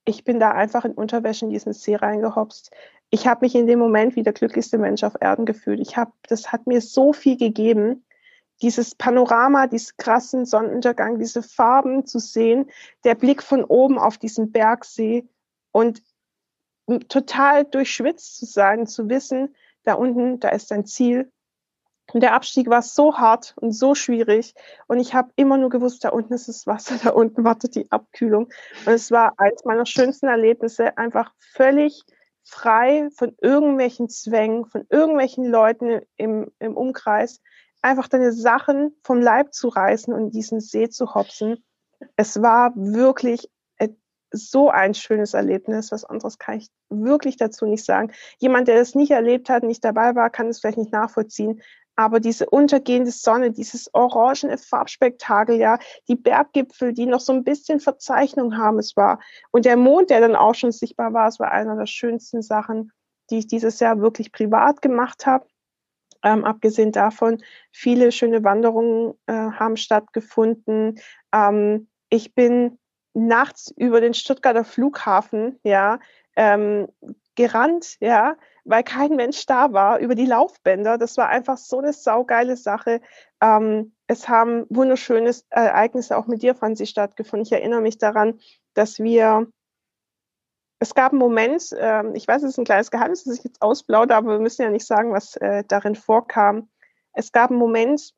Ich 0.06 0.24
bin 0.24 0.40
da 0.40 0.52
einfach 0.52 0.86
in 0.86 0.94
Unterwäsche 0.94 1.46
in 1.46 1.52
diesen 1.52 1.74
See 1.74 1.96
reingehopst. 1.96 2.72
Ich 3.10 3.28
habe 3.28 3.46
mich 3.46 3.56
in 3.56 3.68
dem 3.68 3.80
Moment 3.80 4.16
wie 4.16 4.24
der 4.24 4.34
glücklichste 4.34 4.78
Mensch 4.78 5.04
auf 5.04 5.16
Erden 5.20 5.46
gefühlt. 5.46 5.80
Ich 5.80 5.98
habe, 5.98 6.12
das 6.28 6.52
hat 6.52 6.68
mir 6.68 6.82
so 6.82 7.14
viel 7.14 7.38
gegeben 7.38 8.06
dieses 8.62 8.96
Panorama, 8.96 9.68
diesen 9.68 9.96
krassen 9.98 10.46
Sonnenuntergang, 10.46 11.20
diese 11.20 11.44
Farben 11.44 12.06
zu 12.06 12.20
sehen, 12.20 12.70
der 13.04 13.16
Blick 13.16 13.42
von 13.42 13.64
oben 13.64 13.98
auf 13.98 14.18
diesen 14.18 14.52
Bergsee 14.52 15.28
und 15.72 16.02
total 17.08 17.66
durchschwitzt 17.66 18.38
zu 18.38 18.46
sein, 18.46 18.88
zu 18.88 19.10
wissen, 19.10 19.56
da 19.84 19.94
unten, 19.94 20.40
da 20.40 20.50
ist 20.50 20.72
ein 20.72 20.86
Ziel. 20.86 21.32
Und 22.12 22.22
der 22.22 22.34
Abstieg 22.34 22.70
war 22.70 22.82
so 22.82 23.18
hart 23.18 23.54
und 23.58 23.72
so 23.72 23.94
schwierig. 23.94 24.56
Und 24.88 25.00
ich 25.00 25.14
habe 25.14 25.32
immer 25.36 25.58
nur 25.58 25.70
gewusst, 25.70 26.04
da 26.04 26.10
unten 26.10 26.34
ist 26.34 26.48
das 26.48 26.66
Wasser, 26.66 26.96
da 27.04 27.12
unten 27.12 27.44
wartet 27.44 27.76
die 27.76 27.92
Abkühlung. 27.92 28.46
Und 28.86 28.94
es 28.94 29.12
war 29.12 29.34
eins 29.38 29.64
meiner 29.64 29.86
schönsten 29.86 30.28
Erlebnisse, 30.28 30.98
einfach 30.98 31.32
völlig 31.54 32.04
frei 32.44 33.10
von 33.16 33.36
irgendwelchen 33.42 34.10
Zwängen, 34.10 34.66
von 34.66 34.86
irgendwelchen 34.90 35.46
Leuten 35.46 36.02
im, 36.18 36.52
im 36.58 36.76
Umkreis, 36.76 37.42
einfach 37.82 38.08
deine 38.08 38.32
Sachen 38.32 38.96
vom 39.04 39.22
Leib 39.22 39.54
zu 39.54 39.68
reißen 39.68 40.14
und 40.14 40.32
diesen 40.32 40.60
See 40.60 40.90
zu 40.90 41.14
hopsen. 41.16 41.64
Es 42.16 42.42
war 42.42 42.74
wirklich 42.76 43.50
äh, 43.78 43.90
so 44.32 44.70
ein 44.70 44.94
schönes 44.94 45.34
Erlebnis. 45.34 45.92
Was 45.92 46.06
anderes 46.06 46.38
kann 46.38 46.58
ich 46.58 46.68
wirklich 46.90 47.38
dazu 47.38 47.66
nicht 47.66 47.86
sagen. 47.86 48.12
Jemand, 48.40 48.68
der 48.68 48.78
das 48.78 48.96
nicht 48.96 49.12
erlebt 49.12 49.50
hat, 49.50 49.64
nicht 49.64 49.84
dabei 49.84 50.16
war, 50.16 50.30
kann 50.30 50.48
es 50.48 50.60
vielleicht 50.60 50.78
nicht 50.78 50.92
nachvollziehen. 50.92 51.62
Aber 51.96 52.22
diese 52.22 52.50
untergehende 52.50 53.12
Sonne, 53.12 53.52
dieses 53.52 53.94
orangene 53.94 54.58
Farbspektakel, 54.58 55.58
ja, 55.58 55.80
die 56.08 56.16
Berggipfel, 56.16 56.94
die 56.94 57.06
noch 57.06 57.20
so 57.20 57.34
ein 57.34 57.44
bisschen 57.44 57.82
Verzeichnung 57.82 58.58
haben, 58.58 58.80
es 58.80 58.96
war. 58.96 59.20
Und 59.52 59.66
der 59.66 59.76
Mond, 59.76 60.10
der 60.10 60.22
dann 60.22 60.38
auch 60.38 60.56
schon 60.56 60.72
sichtbar 60.72 61.12
war, 61.12 61.28
es 61.28 61.42
war 61.42 61.52
einer 61.52 61.76
der 61.76 61.88
schönsten 61.88 62.42
Sachen, 62.42 62.94
die 63.30 63.40
ich 63.40 63.48
dieses 63.48 63.82
Jahr 63.82 64.00
wirklich 64.00 64.32
privat 64.32 64.82
gemacht 64.82 65.26
habe. 65.26 65.46
Ähm, 66.24 66.44
abgesehen 66.46 66.92
davon, 66.92 67.42
viele 67.72 68.12
schöne 68.12 68.44
Wanderungen 68.44 69.14
äh, 69.28 69.34
haben 69.34 69.78
stattgefunden. 69.78 71.00
Ähm, 71.34 71.88
ich 72.10 72.34
bin 72.36 72.78
nachts 73.14 73.74
über 73.78 74.02
den 74.02 74.14
Stuttgarter 74.14 74.64
Flughafen, 74.64 75.60
ja, 75.64 76.00
ähm, 76.36 76.88
gerannt, 77.36 77.96
ja, 78.02 78.36
weil 78.66 78.84
kein 78.84 79.16
Mensch 79.16 79.46
da 79.46 79.72
war, 79.72 80.00
über 80.00 80.16
die 80.16 80.26
Laufbänder. 80.26 80.98
Das 80.98 81.18
war 81.18 81.30
einfach 81.30 81.58
so 81.58 81.80
eine 81.80 81.94
saugeile 81.94 82.58
Sache. 82.58 83.02
Ähm, 83.42 83.94
es 84.08 84.28
haben 84.28 84.66
wunderschöne 84.70 85.34
Ereignisse 85.50 86.18
auch 86.18 86.28
mit 86.28 86.42
dir, 86.42 86.56
Franzi, 86.56 86.86
stattgefunden. 86.86 87.46
Ich 87.46 87.52
erinnere 87.52 87.82
mich 87.82 87.98
daran, 87.98 88.40
dass 88.74 89.00
wir 89.00 89.48
es 90.80 90.96
gab 90.96 91.12
einen 91.12 91.20
Moment, 91.20 91.72
äh, 91.74 92.04
ich 92.14 92.28
weiß, 92.28 92.44
es 92.44 92.52
ist 92.52 92.58
ein 92.58 92.66
kleines 92.66 92.90
Geheimnis, 92.90 93.26
das 93.26 93.38
ich 93.38 93.44
jetzt 93.44 93.62
ausplaudere, 93.62 94.18
aber 94.18 94.32
wir 94.32 94.40
müssen 94.40 94.62
ja 94.62 94.70
nicht 94.70 94.86
sagen, 94.86 95.12
was 95.12 95.36
äh, 95.36 95.64
darin 95.68 95.96
vorkam. 95.96 96.70
Es 97.14 97.32
gab 97.32 97.52
einen 97.52 97.60
Moment, 97.60 98.14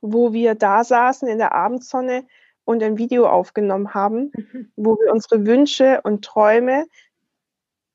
wo 0.00 0.32
wir 0.32 0.56
da 0.56 0.82
saßen 0.82 1.28
in 1.28 1.38
der 1.38 1.52
Abendsonne 1.52 2.26
und 2.64 2.82
ein 2.82 2.98
Video 2.98 3.28
aufgenommen 3.28 3.94
haben, 3.94 4.32
mhm. 4.34 4.72
wo 4.74 4.98
wir 4.98 5.12
unsere 5.12 5.46
Wünsche 5.46 6.00
und 6.02 6.24
Träume, 6.24 6.86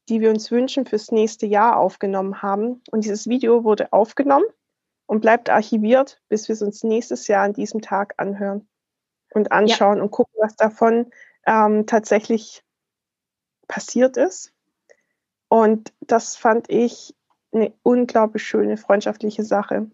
die 0.07 0.21
wir 0.21 0.29
uns 0.29 0.51
wünschen 0.51 0.85
fürs 0.85 1.11
nächste 1.11 1.45
Jahr 1.45 1.77
aufgenommen 1.77 2.41
haben. 2.41 2.81
Und 2.91 3.03
dieses 3.03 3.27
Video 3.27 3.65
wurde 3.65 3.91
aufgenommen 3.91 4.45
und 5.05 5.19
bleibt 5.19 5.49
archiviert, 5.49 6.21
bis 6.29 6.47
wir 6.47 6.53
es 6.53 6.61
uns 6.61 6.83
nächstes 6.83 7.27
Jahr 7.27 7.43
an 7.43 7.53
diesem 7.53 7.81
Tag 7.81 8.13
anhören 8.15 8.69
und 9.33 9.51
anschauen 9.51 9.97
ja. 9.97 10.03
und 10.03 10.11
gucken, 10.11 10.33
was 10.39 10.55
davon 10.55 11.11
ähm, 11.45 11.85
tatsächlich 11.85 12.63
passiert 13.71 14.17
ist. 14.17 14.51
Und 15.47 15.93
das 16.01 16.35
fand 16.35 16.69
ich 16.69 17.15
eine 17.53 17.73
unglaublich 17.83 18.43
schöne 18.43 18.77
freundschaftliche 18.77 19.43
Sache. 19.43 19.89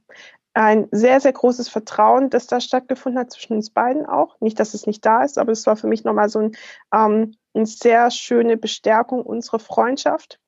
Ein 0.54 0.88
sehr, 0.92 1.20
sehr 1.20 1.34
großes 1.34 1.70
Vertrauen, 1.70 2.32
das 2.32 2.48
da 2.48 2.60
stattgefunden 2.60 3.20
hat 3.20 3.32
zwischen 3.32 3.54
uns 3.54 3.70
beiden 3.70 4.08
auch. 4.08 4.42
Nicht, 4.42 4.60
dass 4.60 4.74
es 4.74 4.88
nicht 4.88 5.06
da 5.06 5.24
ist, 5.24 5.38
aber 5.38 5.52
es 5.52 5.68
war 5.68 5.78
für 5.78 5.88
mich 5.88 6.04
nochmal 6.04 6.30
so 6.30 6.40
ein, 6.40 6.58
ähm, 6.92 7.36
eine 7.54 7.68
sehr 7.68 8.10
schöne 8.10 8.58
Bestärkung 8.58 9.22
unserer 9.22 9.60
Freundschaft. 9.60 10.40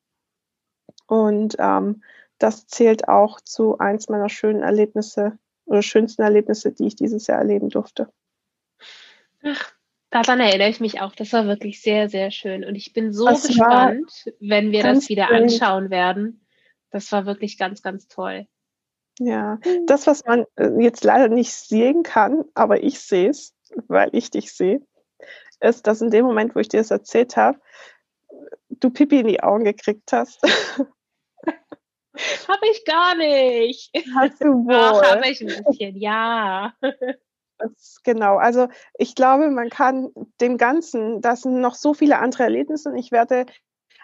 Und 1.05 1.55
ähm, 1.59 2.03
das 2.39 2.65
zählt 2.65 3.07
auch 3.07 3.41
zu 3.41 3.77
eins 3.77 4.09
meiner 4.09 4.29
schönen 4.29 4.63
Erlebnisse 4.63 5.37
oder 5.65 5.83
schönsten 5.83 6.23
Erlebnisse, 6.23 6.71
die 6.71 6.87
ich 6.87 6.95
dieses 6.95 7.27
Jahr 7.27 7.37
erleben 7.37 7.69
durfte. 7.69 8.11
Ach, 9.43 9.78
daran 10.09 10.39
erinnere 10.39 10.69
ich 10.69 10.79
mich 10.79 11.01
auch. 11.01 11.13
Das 11.15 11.33
war 11.33 11.45
wirklich 11.45 11.81
sehr, 11.81 12.09
sehr 12.09 12.31
schön. 12.31 12.65
Und 12.65 12.75
ich 12.75 12.93
bin 12.93 13.13
so 13.13 13.25
das 13.27 13.47
gespannt, 13.47 14.11
wenn 14.39 14.71
wir 14.71 14.83
das 14.83 15.09
wieder 15.09 15.27
schön. 15.27 15.43
anschauen 15.43 15.89
werden. 15.89 16.45
Das 16.91 17.11
war 17.11 17.25
wirklich 17.25 17.57
ganz, 17.57 17.81
ganz 17.81 18.07
toll. 18.07 18.47
Ja, 19.19 19.59
das, 19.85 20.07
was 20.07 20.23
man 20.25 20.45
äh, 20.55 20.69
jetzt 20.79 21.03
leider 21.03 21.27
nicht 21.27 21.51
sehen 21.51 22.03
kann, 22.03 22.45
aber 22.53 22.83
ich 22.83 22.99
sehe 22.99 23.29
es, 23.29 23.53
weil 23.87 24.09
ich 24.13 24.31
dich 24.31 24.53
sehe, 24.53 24.81
ist, 25.59 25.87
dass 25.87 26.01
in 26.01 26.09
dem 26.09 26.25
Moment, 26.25 26.55
wo 26.55 26.59
ich 26.59 26.69
dir 26.69 26.79
das 26.79 26.89
erzählt 26.89 27.35
habe, 27.35 27.59
du 28.69 28.89
Pipi 28.89 29.19
in 29.19 29.27
die 29.27 29.43
Augen 29.43 29.65
gekriegt 29.65 30.13
hast. 30.13 30.41
Habe 32.47 32.67
ich 32.71 32.85
gar 32.85 33.15
nicht. 33.15 33.91
Hast 34.15 34.41
du 34.41 34.45
wohl. 34.65 34.75
habe 34.75 35.29
ich 35.29 35.41
ein 35.41 35.63
bisschen, 35.63 35.95
ja. 35.97 36.73
Das, 37.59 37.99
genau, 38.03 38.37
also 38.37 38.67
ich 38.97 39.15
glaube, 39.15 39.49
man 39.49 39.69
kann 39.69 40.09
dem 40.41 40.57
Ganzen, 40.57 41.21
das 41.21 41.41
sind 41.41 41.61
noch 41.61 41.75
so 41.75 41.93
viele 41.93 42.19
andere 42.19 42.43
Erlebnisse 42.43 42.89
und 42.89 42.97
ich 42.97 43.11
werde 43.11 43.45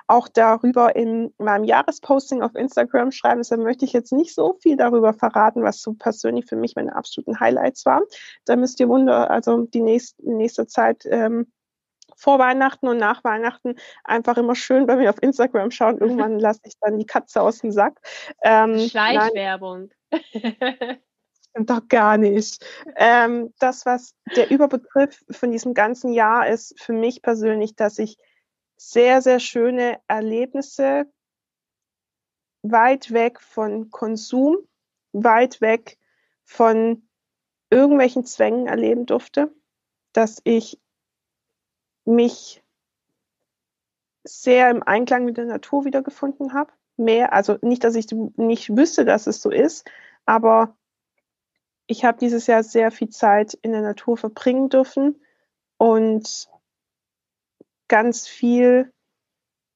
auch 0.07 0.27
darüber 0.27 0.95
in 0.95 1.33
meinem 1.37 1.63
Jahresposting 1.63 2.41
auf 2.41 2.55
Instagram 2.55 3.11
schreiben. 3.11 3.39
Deshalb 3.39 3.61
möchte 3.61 3.85
ich 3.85 3.93
jetzt 3.93 4.11
nicht 4.11 4.35
so 4.35 4.57
viel 4.61 4.77
darüber 4.77 5.13
verraten, 5.13 5.63
was 5.63 5.81
so 5.81 5.93
persönlich 5.93 6.45
für 6.45 6.55
mich 6.55 6.75
meine 6.75 6.95
absoluten 6.95 7.39
Highlights 7.39 7.85
waren. 7.85 8.03
Da 8.45 8.55
müsst 8.55 8.79
ihr 8.79 8.87
wunder, 8.87 9.31
also 9.31 9.63
die 9.65 9.81
nächste, 9.81 10.21
nächste 10.29 10.67
Zeit 10.67 11.05
ähm, 11.09 11.51
vor 12.15 12.39
Weihnachten 12.39 12.87
und 12.87 12.97
nach 12.97 13.23
Weihnachten 13.23 13.75
einfach 14.03 14.37
immer 14.37 14.55
schön 14.55 14.85
bei 14.85 14.95
mir 14.95 15.09
auf 15.09 15.21
Instagram 15.21 15.71
schauen. 15.71 15.97
Irgendwann 15.97 16.39
lasse 16.39 16.61
ich 16.65 16.73
dann 16.79 16.99
die 16.99 17.05
Katze 17.05 17.41
aus 17.41 17.59
dem 17.59 17.71
Sack. 17.71 17.99
Ähm, 18.43 18.79
Schleichwerbung. 18.79 19.89
Stimmt 21.55 21.69
doch 21.69 21.87
gar 21.87 22.17
nicht. 22.17 22.65
Ähm, 22.97 23.53
das, 23.59 23.85
was 23.85 24.13
der 24.35 24.51
Überbegriff 24.51 25.23
von 25.31 25.53
diesem 25.53 25.73
ganzen 25.73 26.11
Jahr 26.11 26.49
ist, 26.49 26.77
für 26.81 26.91
mich 26.91 27.21
persönlich, 27.21 27.77
dass 27.77 27.97
ich 27.97 28.17
sehr, 28.75 29.21
sehr 29.21 29.39
schöne 29.39 30.01
Erlebnisse 30.09 31.05
weit 32.61 33.13
weg 33.13 33.39
von 33.39 33.89
Konsum, 33.89 34.57
weit 35.13 35.61
weg 35.61 35.97
von 36.43 37.07
irgendwelchen 37.69 38.25
Zwängen 38.25 38.67
erleben 38.67 39.05
durfte, 39.05 39.49
dass 40.11 40.41
ich 40.43 40.77
mich 42.03 42.65
sehr 44.25 44.71
im 44.71 44.83
Einklang 44.83 45.23
mit 45.23 45.37
der 45.37 45.45
Natur 45.45 45.85
wiedergefunden 45.85 46.53
habe. 46.53 46.73
Mehr, 46.97 47.31
also 47.31 47.57
nicht, 47.61 47.85
dass 47.85 47.95
ich 47.95 48.07
nicht 48.11 48.75
wüsste, 48.75 49.05
dass 49.05 49.25
es 49.25 49.41
so 49.41 49.51
ist, 49.51 49.89
aber 50.25 50.75
ich 51.87 52.05
habe 52.05 52.17
dieses 52.17 52.47
Jahr 52.47 52.63
sehr 52.63 52.91
viel 52.91 53.09
Zeit 53.09 53.53
in 53.61 53.71
der 53.71 53.81
Natur 53.81 54.17
verbringen 54.17 54.69
dürfen 54.69 55.21
und 55.77 56.49
ganz 57.87 58.27
viel 58.27 58.91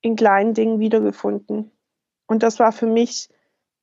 in 0.02 0.16
kleinen 0.16 0.54
Dingen 0.54 0.80
wiedergefunden. 0.80 1.72
Und 2.28 2.44
das 2.44 2.60
war 2.60 2.72
für 2.72 2.88
mich 2.88 3.30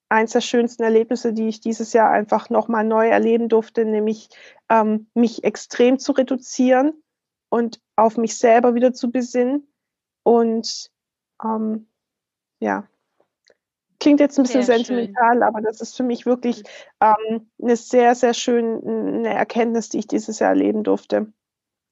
eins 0.09 0.33
der 0.33 0.41
schönsten 0.41 0.83
Erlebnisse, 0.83 1.33
die 1.33 1.49
ich 1.49 1.61
dieses 1.61 1.93
Jahr 1.93 2.11
einfach 2.11 2.49
nochmal 2.49 2.85
neu 2.85 3.09
erleben 3.09 3.49
durfte, 3.49 3.85
nämlich 3.85 4.29
ähm, 4.69 5.09
mich 5.15 5.45
extrem 5.45 5.99
zu 5.99 6.13
reduzieren 6.13 7.03
und 7.49 7.81
auf 7.97 8.17
mich 8.17 8.39
selber 8.39 8.75
wieder 8.75 8.93
zu 8.93 9.11
besinnen. 9.11 9.69
Und 10.23 10.91
ähm, 11.43 11.89
ja, 12.61 12.89
klingt 14.07 14.21
jetzt 14.21 14.39
ein 14.39 14.45
bisschen 14.45 14.63
sehr 14.63 14.77
sentimental, 14.77 15.33
schön. 15.33 15.43
aber 15.43 15.61
das 15.61 15.81
ist 15.81 15.97
für 15.97 16.05
mich 16.05 16.27
wirklich 16.27 16.63
ähm, 17.01 17.51
eine 17.61 17.75
sehr, 17.75 18.15
sehr 18.15 18.35
schöne 18.35 19.29
Erkenntnis, 19.29 19.89
die 19.89 19.99
ich 19.99 20.07
dieses 20.07 20.39
Jahr 20.39 20.51
erleben 20.51 20.85
durfte. 20.85 21.33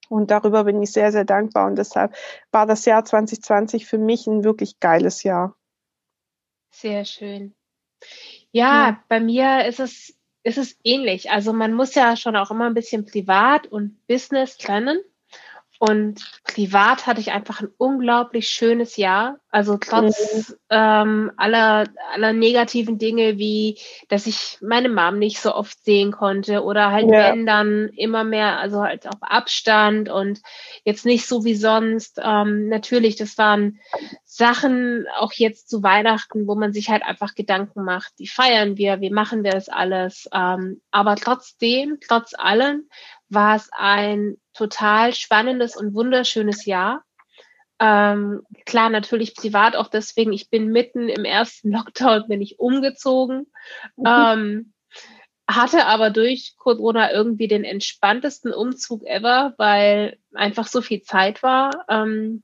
Und 0.09 0.30
darüber 0.30 0.62
bin 0.62 0.80
ich 0.80 0.92
sehr, 0.92 1.11
sehr 1.11 1.25
dankbar. 1.25 1.66
Und 1.66 1.76
deshalb 1.76 2.14
war 2.52 2.66
das 2.66 2.85
Jahr 2.85 3.04
2020 3.04 3.87
für 3.87 3.99
mich 3.99 4.28
ein 4.28 4.44
wirklich 4.44 4.78
geiles 4.78 5.25
Jahr. 5.25 5.56
Sehr 6.71 7.04
schön. 7.04 7.52
Ja, 8.52 8.90
ja, 8.90 9.02
bei 9.09 9.18
mir 9.18 9.66
ist 9.66 9.80
es, 9.80 10.16
ist 10.44 10.59
es 10.59 10.78
ähnlich. 10.85 11.33
Also 11.33 11.52
man 11.52 11.73
muss 11.73 11.97
ja 11.97 12.16
schon 12.16 12.37
auch 12.37 12.52
immer 12.52 12.66
ein 12.66 12.75
bisschen 12.75 13.06
privat 13.06 13.66
und 13.66 14.06
Business 14.06 14.56
trennen. 14.56 15.00
Und 15.88 16.24
privat 16.44 17.06
hatte 17.06 17.20
ich 17.20 17.32
einfach 17.32 17.60
ein 17.60 17.68
unglaublich 17.76 18.48
schönes 18.48 18.96
Jahr. 18.96 19.36
Also 19.50 19.76
trotz 19.76 20.50
mhm. 20.50 20.54
ähm, 20.70 21.32
aller, 21.36 21.84
aller 22.12 22.32
negativen 22.32 22.98
Dinge, 22.98 23.36
wie 23.38 23.78
dass 24.08 24.26
ich 24.26 24.58
meine 24.62 24.88
Mom 24.88 25.18
nicht 25.18 25.40
so 25.40 25.54
oft 25.54 25.84
sehen 25.84 26.10
konnte 26.10 26.62
oder 26.62 26.90
halt 26.90 27.10
ja. 27.10 27.30
wenn 27.30 27.44
dann 27.44 27.90
immer 27.96 28.24
mehr, 28.24 28.58
also 28.58 28.82
halt 28.82 29.06
auf 29.06 29.20
Abstand 29.20 30.08
und 30.08 30.40
jetzt 30.84 31.04
nicht 31.04 31.26
so 31.26 31.44
wie 31.44 31.54
sonst. 31.54 32.18
Ähm, 32.22 32.68
natürlich, 32.68 33.16
das 33.16 33.36
waren 33.36 33.78
Sachen 34.36 35.06
auch 35.16 35.32
jetzt 35.32 35.68
zu 35.68 35.84
Weihnachten, 35.84 36.48
wo 36.48 36.56
man 36.56 36.72
sich 36.72 36.90
halt 36.90 37.04
einfach 37.04 37.36
Gedanken 37.36 37.84
macht, 37.84 38.14
wie 38.16 38.26
feiern 38.26 38.76
wir, 38.76 39.00
wie 39.00 39.10
machen 39.10 39.44
wir 39.44 39.52
das 39.52 39.68
alles. 39.68 40.28
Ähm, 40.32 40.82
aber 40.90 41.14
trotzdem, 41.14 41.98
trotz 42.04 42.34
allem, 42.36 42.88
war 43.28 43.54
es 43.54 43.70
ein 43.72 44.36
total 44.52 45.14
spannendes 45.14 45.76
und 45.76 45.94
wunderschönes 45.94 46.64
Jahr. 46.66 47.04
Ähm, 47.78 48.42
klar, 48.66 48.90
natürlich 48.90 49.36
privat 49.36 49.76
auch 49.76 49.86
deswegen. 49.86 50.32
Ich 50.32 50.50
bin 50.50 50.66
mitten 50.72 51.08
im 51.08 51.24
ersten 51.24 51.70
Lockdown, 51.72 52.26
bin 52.26 52.42
ich 52.42 52.58
umgezogen. 52.58 53.46
Mhm. 53.94 54.04
Ähm, 54.04 54.72
hatte 55.48 55.86
aber 55.86 56.10
durch 56.10 56.54
Corona 56.56 57.12
irgendwie 57.12 57.46
den 57.46 57.62
entspanntesten 57.62 58.52
Umzug 58.52 59.04
ever, 59.04 59.54
weil 59.58 60.18
einfach 60.32 60.66
so 60.66 60.82
viel 60.82 61.02
Zeit 61.02 61.44
war. 61.44 61.84
Ähm, 61.88 62.42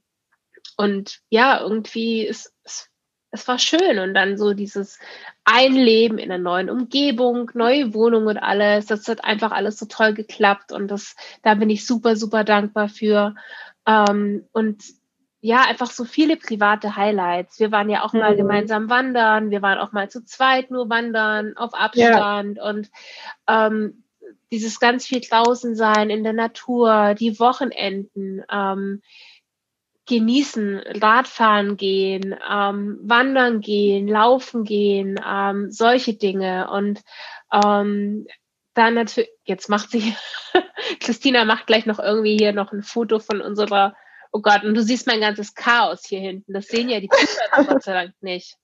und 0.81 1.21
ja, 1.29 1.61
irgendwie 1.61 2.27
ist 2.27 2.53
es 2.65 2.91
es 3.33 3.47
war 3.47 3.59
schön 3.59 3.99
und 3.99 4.15
dann 4.15 4.37
so 4.37 4.55
dieses 4.55 4.99
Einleben 5.45 6.19
in 6.19 6.33
einer 6.33 6.43
neuen 6.43 6.69
Umgebung, 6.69 7.51
neue 7.55 7.95
Wohnung 7.95 8.27
und 8.27 8.39
alles, 8.39 8.87
das 8.87 9.07
hat 9.07 9.25
einfach 9.25 9.53
alles 9.53 9.79
so 9.79 9.87
toll 9.87 10.15
geklappt 10.15 10.73
und 10.73 10.89
das, 10.89 11.15
da 11.43 11.55
bin 11.55 11.71
ich 11.71 11.87
super, 11.87 12.17
super 12.17 12.43
dankbar 12.43 12.89
für. 12.89 13.37
Ähm, 13.87 14.47
und 14.53 14.83
ja, 15.41 15.63
einfach 15.63 15.91
so 15.91 16.05
viele 16.05 16.37
private 16.37 16.97
Highlights. 16.97 17.61
Wir 17.61 17.71
waren 17.73 17.89
ja 17.89 18.03
auch 18.03 18.13
mhm. 18.13 18.21
mal 18.21 18.37
gemeinsam 18.37 18.91
wandern, 18.91 19.51
wir 19.51 19.63
waren 19.63 19.79
auch 19.79 19.93
mal 19.93 20.11
zu 20.11 20.25
zweit 20.25 20.71
nur 20.71 20.91
wandern, 20.91 21.57
auf 21.57 21.73
Abstand 21.73 22.57
ja. 22.57 22.69
und 22.69 22.91
ähm, 23.47 24.03
dieses 24.51 24.81
ganz 24.81 25.07
viel 25.07 25.21
draußen 25.21 25.77
sein 25.77 26.11
in 26.11 26.25
der 26.25 26.33
Natur, 26.33 27.15
die 27.15 27.39
Wochenenden, 27.39 28.43
ähm, 28.51 29.03
genießen, 30.11 30.83
Radfahren 31.01 31.77
gehen, 31.77 32.35
ähm, 32.51 32.99
wandern 33.03 33.61
gehen, 33.61 34.09
laufen 34.09 34.65
gehen, 34.65 35.19
ähm, 35.25 35.71
solche 35.71 36.15
Dinge. 36.15 36.69
Und 36.71 37.01
ähm, 37.53 38.27
dann 38.75 38.95
natürlich, 38.95 39.31
jetzt 39.45 39.69
macht 39.69 39.93
sie, 39.93 40.15
Christina 41.01 41.45
macht 41.45 41.67
gleich 41.69 41.87
noch 41.87 42.01
irgendwie 42.01 42.37
hier 42.37 42.53
noch 42.53 42.73
ein 42.73 42.83
Foto 42.83 43.21
von 43.21 43.41
unserer, 43.41 43.95
oh 44.33 44.41
Gott, 44.41 44.65
und 44.65 44.75
du 44.75 44.83
siehst 44.83 45.07
mein 45.07 45.21
ganzes 45.21 45.55
Chaos 45.55 46.03
hier 46.05 46.21
hinten. 46.21 46.53
Das 46.53 46.67
sehen 46.67 46.89
ja 46.89 46.99
die 46.99 47.09
Zuschauer 47.09 47.65
Gott 47.69 47.83
sei 47.85 47.93
Dank 47.93 48.15
nicht. 48.21 48.57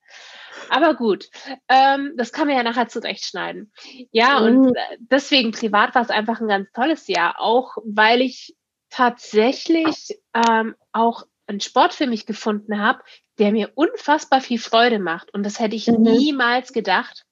Aber 0.69 0.95
gut, 0.95 1.29
ähm, 1.69 2.15
das 2.17 2.33
kann 2.33 2.49
man 2.49 2.57
ja 2.57 2.65
nachher 2.65 2.89
zurechtschneiden. 2.89 3.73
Ja, 4.11 4.39
und 4.39 4.63
mhm. 4.63 4.75
äh, 4.75 4.97
deswegen 4.99 5.53
privat 5.53 5.95
war 5.95 6.03
es 6.03 6.11
einfach 6.11 6.41
ein 6.41 6.49
ganz 6.49 6.73
tolles 6.73 7.07
Jahr, 7.07 7.37
auch 7.39 7.77
weil 7.85 8.21
ich 8.21 8.57
tatsächlich 8.91 10.19
ähm, 10.35 10.75
auch 10.93 11.25
einen 11.47 11.61
Sport 11.61 11.95
für 11.95 12.07
mich 12.07 12.27
gefunden 12.27 12.81
habe, 12.81 13.03
der 13.39 13.53
mir 13.53 13.71
unfassbar 13.75 14.41
viel 14.41 14.59
Freude 14.59 14.99
macht. 14.99 15.33
Und 15.33 15.45
das 15.45 15.61
hätte 15.61 15.77
ich 15.77 15.87
mhm. 15.87 16.03
niemals 16.03 16.73
gedacht, 16.73 17.25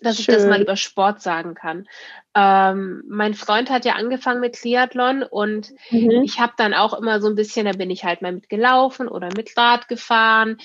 dass 0.00 0.16
Schön. 0.16 0.34
ich 0.34 0.40
das 0.40 0.46
mal 0.48 0.62
über 0.62 0.76
Sport 0.76 1.20
sagen 1.20 1.54
kann. 1.54 1.86
Ähm, 2.34 3.02
mein 3.08 3.34
Freund 3.34 3.70
hat 3.70 3.84
ja 3.84 3.94
angefangen 3.94 4.40
mit 4.40 4.56
Triathlon 4.56 5.22
und 5.22 5.72
mhm. 5.90 6.22
ich 6.24 6.40
habe 6.40 6.54
dann 6.56 6.74
auch 6.74 6.94
immer 6.94 7.20
so 7.20 7.28
ein 7.28 7.34
bisschen, 7.34 7.66
da 7.66 7.72
bin 7.72 7.90
ich 7.90 8.04
halt 8.04 8.22
mal 8.22 8.32
mitgelaufen 8.32 9.08
oder 9.08 9.28
mit 9.36 9.56
Rad 9.56 9.88
gefahren. 9.88 10.58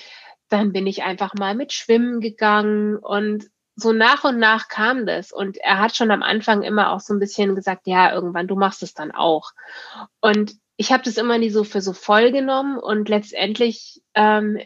Dann 0.49 0.71
bin 0.71 0.87
ich 0.87 1.03
einfach 1.03 1.33
mal 1.33 1.55
mit 1.55 1.73
Schwimmen 1.73 2.21
gegangen 2.21 2.97
und 2.97 3.49
so 3.75 3.91
nach 3.91 4.23
und 4.23 4.39
nach 4.39 4.69
kam 4.69 5.05
das. 5.05 5.33
Und 5.33 5.57
er 5.57 5.79
hat 5.79 5.95
schon 5.95 6.11
am 6.11 6.23
Anfang 6.23 6.61
immer 6.61 6.91
auch 6.91 7.01
so 7.01 7.13
ein 7.13 7.19
bisschen 7.19 7.55
gesagt, 7.55 7.87
ja, 7.87 8.13
irgendwann, 8.13 8.47
du 8.47 8.55
machst 8.55 8.83
es 8.83 8.93
dann 8.93 9.11
auch. 9.11 9.51
Und 10.21 10.55
ich 10.77 10.91
habe 10.91 11.03
das 11.03 11.17
immer 11.17 11.37
nie 11.37 11.49
so 11.49 11.63
für 11.63 11.81
so 11.81 11.93
voll 11.93 12.31
genommen 12.31 12.77
und 12.77 13.09
letztendlich 13.09 14.01
ähm, 14.13 14.59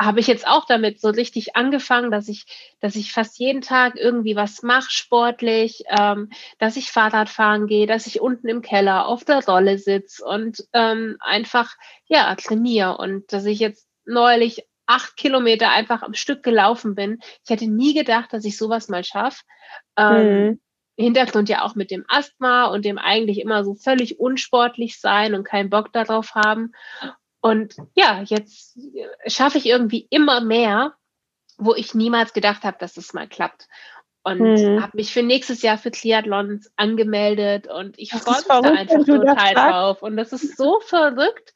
habe 0.00 0.20
ich 0.20 0.28
jetzt 0.28 0.46
auch 0.46 0.64
damit 0.64 1.00
so 1.00 1.08
richtig 1.08 1.56
angefangen, 1.56 2.10
dass 2.10 2.28
ich, 2.28 2.46
dass 2.80 2.94
ich 2.94 3.12
fast 3.12 3.38
jeden 3.38 3.62
Tag 3.62 3.96
irgendwie 3.96 4.36
was 4.36 4.62
mache, 4.62 4.90
sportlich, 4.90 5.82
ähm, 5.88 6.30
dass 6.58 6.76
ich 6.76 6.92
Fahrrad 6.92 7.28
fahren 7.28 7.66
gehe, 7.66 7.86
dass 7.86 8.06
ich 8.06 8.20
unten 8.20 8.48
im 8.48 8.62
Keller 8.62 9.06
auf 9.06 9.24
der 9.24 9.44
Rolle 9.44 9.78
sitz 9.78 10.20
und 10.20 10.64
ähm, 10.72 11.16
einfach 11.20 11.74
ja 12.06 12.32
trainiere 12.36 12.96
und 12.98 13.32
dass 13.32 13.44
ich 13.44 13.58
jetzt 13.58 13.88
neulich 14.04 14.64
acht 14.86 15.16
Kilometer 15.16 15.70
einfach 15.70 16.02
am 16.02 16.14
Stück 16.14 16.42
gelaufen 16.42 16.94
bin. 16.94 17.18
Ich 17.44 17.50
hätte 17.50 17.68
nie 17.68 17.92
gedacht, 17.92 18.32
dass 18.32 18.44
ich 18.44 18.56
sowas 18.56 18.88
mal 18.88 19.04
schaffe. 19.04 19.42
Ähm, 19.96 20.46
mhm. 20.46 20.60
Hintergrund 20.98 21.48
ja 21.48 21.62
auch 21.62 21.74
mit 21.74 21.90
dem 21.90 22.04
Asthma 22.08 22.66
und 22.66 22.84
dem 22.84 22.98
eigentlich 22.98 23.40
immer 23.40 23.64
so 23.64 23.74
völlig 23.74 24.18
unsportlich 24.18 25.00
sein 25.00 25.34
und 25.34 25.44
keinen 25.44 25.70
Bock 25.70 25.92
darauf 25.92 26.34
haben. 26.34 26.72
Und 27.40 27.76
ja, 27.94 28.22
jetzt 28.24 28.78
schaffe 29.26 29.58
ich 29.58 29.66
irgendwie 29.66 30.08
immer 30.10 30.40
mehr, 30.40 30.94
wo 31.56 31.74
ich 31.74 31.94
niemals 31.94 32.32
gedacht 32.32 32.64
habe, 32.64 32.78
dass 32.80 32.96
es 32.96 33.14
mal 33.14 33.28
klappt. 33.28 33.68
Und 34.24 34.40
mhm. 34.40 34.82
habe 34.82 34.96
mich 34.96 35.12
für 35.12 35.22
nächstes 35.22 35.62
Jahr 35.62 35.78
für 35.78 35.92
Triathlons 35.92 36.70
angemeldet 36.76 37.68
und 37.68 37.98
ich 37.98 38.10
freue 38.10 38.36
mich 38.36 38.46
da 38.46 38.60
einfach 38.60 39.04
total 39.06 39.54
drauf. 39.54 40.02
Und 40.02 40.16
das 40.16 40.32
ist 40.32 40.56
so 40.56 40.80
verrückt, 40.80 41.54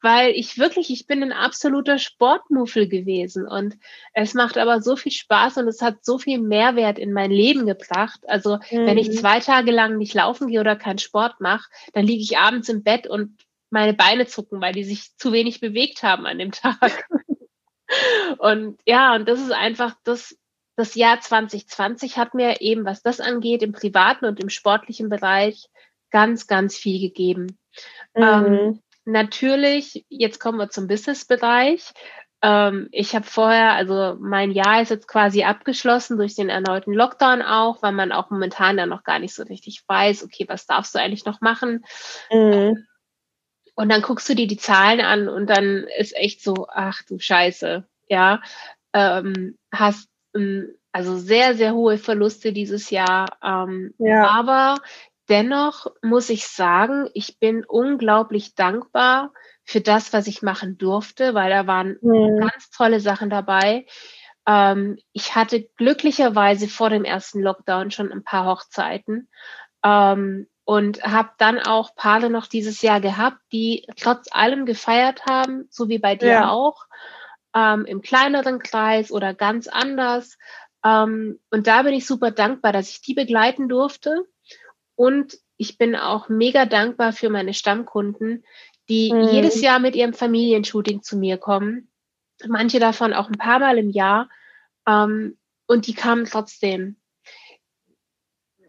weil 0.00 0.30
ich 0.30 0.58
wirklich, 0.58 0.90
ich 0.90 1.06
bin 1.06 1.22
ein 1.22 1.32
absoluter 1.32 1.98
Sportmuffel 1.98 2.88
gewesen 2.88 3.46
und 3.46 3.76
es 4.12 4.34
macht 4.34 4.56
aber 4.56 4.80
so 4.80 4.96
viel 4.96 5.12
Spaß 5.12 5.58
und 5.58 5.68
es 5.68 5.82
hat 5.82 6.04
so 6.04 6.18
viel 6.18 6.40
Mehrwert 6.40 6.98
in 6.98 7.12
mein 7.12 7.30
Leben 7.30 7.66
gebracht. 7.66 8.20
Also 8.26 8.56
mhm. 8.70 8.86
wenn 8.86 8.98
ich 8.98 9.08
mhm. 9.08 9.14
zwei 9.14 9.40
Tage 9.40 9.72
lang 9.72 9.98
nicht 9.98 10.14
laufen 10.14 10.48
gehe 10.48 10.60
oder 10.60 10.76
keinen 10.76 10.98
Sport 10.98 11.40
mache, 11.40 11.68
dann 11.92 12.06
liege 12.06 12.22
ich 12.22 12.38
abends 12.38 12.68
im 12.68 12.82
Bett 12.82 13.06
und 13.06 13.38
meine 13.70 13.94
Beine 13.94 14.26
zucken, 14.26 14.60
weil 14.60 14.72
die 14.72 14.84
sich 14.84 15.16
zu 15.16 15.32
wenig 15.32 15.60
bewegt 15.60 16.02
haben 16.02 16.26
an 16.26 16.38
dem 16.38 16.52
Tag. 16.52 17.08
und 18.38 18.80
ja, 18.86 19.14
und 19.14 19.28
das 19.28 19.40
ist 19.40 19.52
einfach 19.52 19.94
das, 20.04 20.38
das 20.76 20.94
Jahr 20.94 21.20
2020 21.20 22.16
hat 22.16 22.34
mir 22.34 22.60
eben, 22.60 22.84
was 22.84 23.02
das 23.02 23.20
angeht, 23.20 23.62
im 23.62 23.72
privaten 23.72 24.26
und 24.26 24.40
im 24.40 24.48
sportlichen 24.48 25.08
Bereich 25.08 25.68
ganz, 26.10 26.46
ganz 26.46 26.76
viel 26.76 27.00
gegeben. 27.00 27.58
Mhm. 28.14 28.22
Ähm, 28.22 28.82
natürlich, 29.08 30.04
jetzt 30.08 30.38
kommen 30.38 30.58
wir 30.58 30.70
zum 30.70 30.86
Business-Bereich. 30.86 31.92
Ähm, 32.40 32.88
ich 32.92 33.14
habe 33.16 33.24
vorher, 33.24 33.72
also 33.72 34.16
mein 34.20 34.52
Jahr 34.52 34.80
ist 34.80 34.90
jetzt 34.90 35.08
quasi 35.08 35.42
abgeschlossen 35.42 36.18
durch 36.18 36.36
den 36.36 36.48
erneuten 36.48 36.92
Lockdown 36.92 37.42
auch, 37.42 37.82
weil 37.82 37.92
man 37.92 38.12
auch 38.12 38.30
momentan 38.30 38.78
ja 38.78 38.86
noch 38.86 39.02
gar 39.02 39.18
nicht 39.18 39.34
so 39.34 39.42
richtig 39.42 39.82
weiß, 39.88 40.22
okay, 40.24 40.44
was 40.48 40.66
darfst 40.66 40.94
du 40.94 41.00
eigentlich 41.00 41.24
noch 41.24 41.40
machen? 41.40 41.84
Mhm. 42.30 42.86
Und 43.74 43.88
dann 43.88 44.02
guckst 44.02 44.28
du 44.28 44.34
dir 44.34 44.46
die 44.46 44.56
Zahlen 44.56 45.00
an 45.00 45.28
und 45.28 45.46
dann 45.48 45.86
ist 45.98 46.16
echt 46.16 46.42
so, 46.42 46.66
ach 46.68 47.02
du 47.08 47.18
Scheiße, 47.18 47.88
ja, 48.08 48.40
ähm, 48.92 49.56
hast 49.72 50.08
ähm, 50.34 50.74
also 50.92 51.16
sehr, 51.16 51.54
sehr 51.54 51.74
hohe 51.74 51.98
Verluste 51.98 52.52
dieses 52.52 52.90
Jahr. 52.90 53.36
Ähm, 53.42 53.94
ja. 53.98 54.28
Aber 54.28 54.76
dennoch 55.28 55.86
muss 56.02 56.30
ich 56.30 56.46
sagen, 56.46 57.08
ich 57.14 57.38
bin 57.38 57.64
unglaublich 57.64 58.54
dankbar 58.54 59.32
für 59.64 59.80
das, 59.80 60.12
was 60.12 60.26
ich 60.26 60.42
machen 60.42 60.78
durfte, 60.78 61.34
weil 61.34 61.50
da 61.50 61.66
waren 61.66 61.98
mhm. 62.00 62.40
ganz 62.40 62.70
tolle 62.70 63.00
Sachen 63.00 63.30
dabei. 63.30 63.86
Ähm, 64.46 64.98
ich 65.12 65.34
hatte 65.34 65.68
glücklicherweise 65.76 66.68
vor 66.68 66.90
dem 66.90 67.04
ersten 67.04 67.42
Lockdown 67.42 67.90
schon 67.90 68.10
ein 68.10 68.24
paar 68.24 68.46
Hochzeiten. 68.46 69.28
Ähm, 69.84 70.48
und 70.68 71.02
habe 71.02 71.30
dann 71.38 71.60
auch 71.60 71.94
Paare 71.94 72.28
noch 72.28 72.46
dieses 72.46 72.82
Jahr 72.82 73.00
gehabt, 73.00 73.38
die 73.52 73.86
trotz 73.96 74.30
allem 74.30 74.66
gefeiert 74.66 75.24
haben, 75.24 75.66
so 75.70 75.88
wie 75.88 75.98
bei 75.98 76.14
dir 76.14 76.28
ja. 76.28 76.50
auch, 76.50 76.84
ähm, 77.54 77.86
im 77.86 78.02
kleineren 78.02 78.58
Kreis 78.58 79.10
oder 79.10 79.32
ganz 79.32 79.66
anders. 79.66 80.36
Ähm, 80.84 81.40
und 81.50 81.66
da 81.66 81.84
bin 81.84 81.94
ich 81.94 82.06
super 82.06 82.32
dankbar, 82.32 82.74
dass 82.74 82.90
ich 82.90 83.00
die 83.00 83.14
begleiten 83.14 83.70
durfte. 83.70 84.26
Und 84.98 85.38
ich 85.56 85.78
bin 85.78 85.94
auch 85.94 86.28
mega 86.28 86.66
dankbar 86.66 87.12
für 87.12 87.30
meine 87.30 87.54
Stammkunden, 87.54 88.44
die 88.88 89.12
mhm. 89.12 89.28
jedes 89.28 89.60
Jahr 89.60 89.78
mit 89.78 89.94
ihrem 89.94 90.12
Familienshooting 90.12 91.02
zu 91.02 91.16
mir 91.16 91.36
kommen. 91.38 91.88
Manche 92.46 92.80
davon 92.80 93.12
auch 93.12 93.28
ein 93.28 93.38
paar 93.38 93.60
Mal 93.60 93.78
im 93.78 93.90
Jahr. 93.90 94.28
Ähm, 94.86 95.38
und 95.66 95.86
die 95.86 95.94
kamen 95.94 96.24
trotzdem 96.24 96.96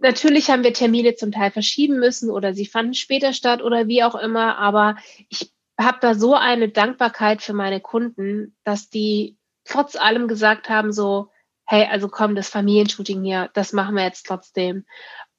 natürlich 0.02 0.50
haben 0.50 0.64
wir 0.64 0.74
Termine 0.74 1.16
zum 1.16 1.32
Teil 1.32 1.52
verschieben 1.52 2.00
müssen 2.00 2.30
oder 2.30 2.54
sie 2.54 2.66
fanden 2.66 2.94
später 2.94 3.34
statt 3.34 3.62
oder 3.62 3.88
wie 3.88 4.04
auch 4.04 4.16
immer, 4.16 4.58
aber 4.58 4.98
ich 5.30 5.52
habe 5.80 5.98
da 6.02 6.14
so 6.14 6.36
eine 6.36 6.70
Dankbarkeit 6.70 7.42
für 7.42 7.54
meine 7.54 7.80
Kunden, 7.80 8.56
dass 8.64 8.90
die 8.90 9.38
trotz 9.66 9.96
allem 9.96 10.28
gesagt 10.28 10.70
haben, 10.70 10.92
so, 10.92 11.30
hey, 11.66 11.88
also 11.90 12.10
komm, 12.10 12.36
das 12.36 12.50
Familienshooting 12.50 13.24
hier, 13.24 13.50
das 13.54 13.72
machen 13.72 13.96
wir 13.96 14.04
jetzt 14.04 14.26
trotzdem. 14.26 14.86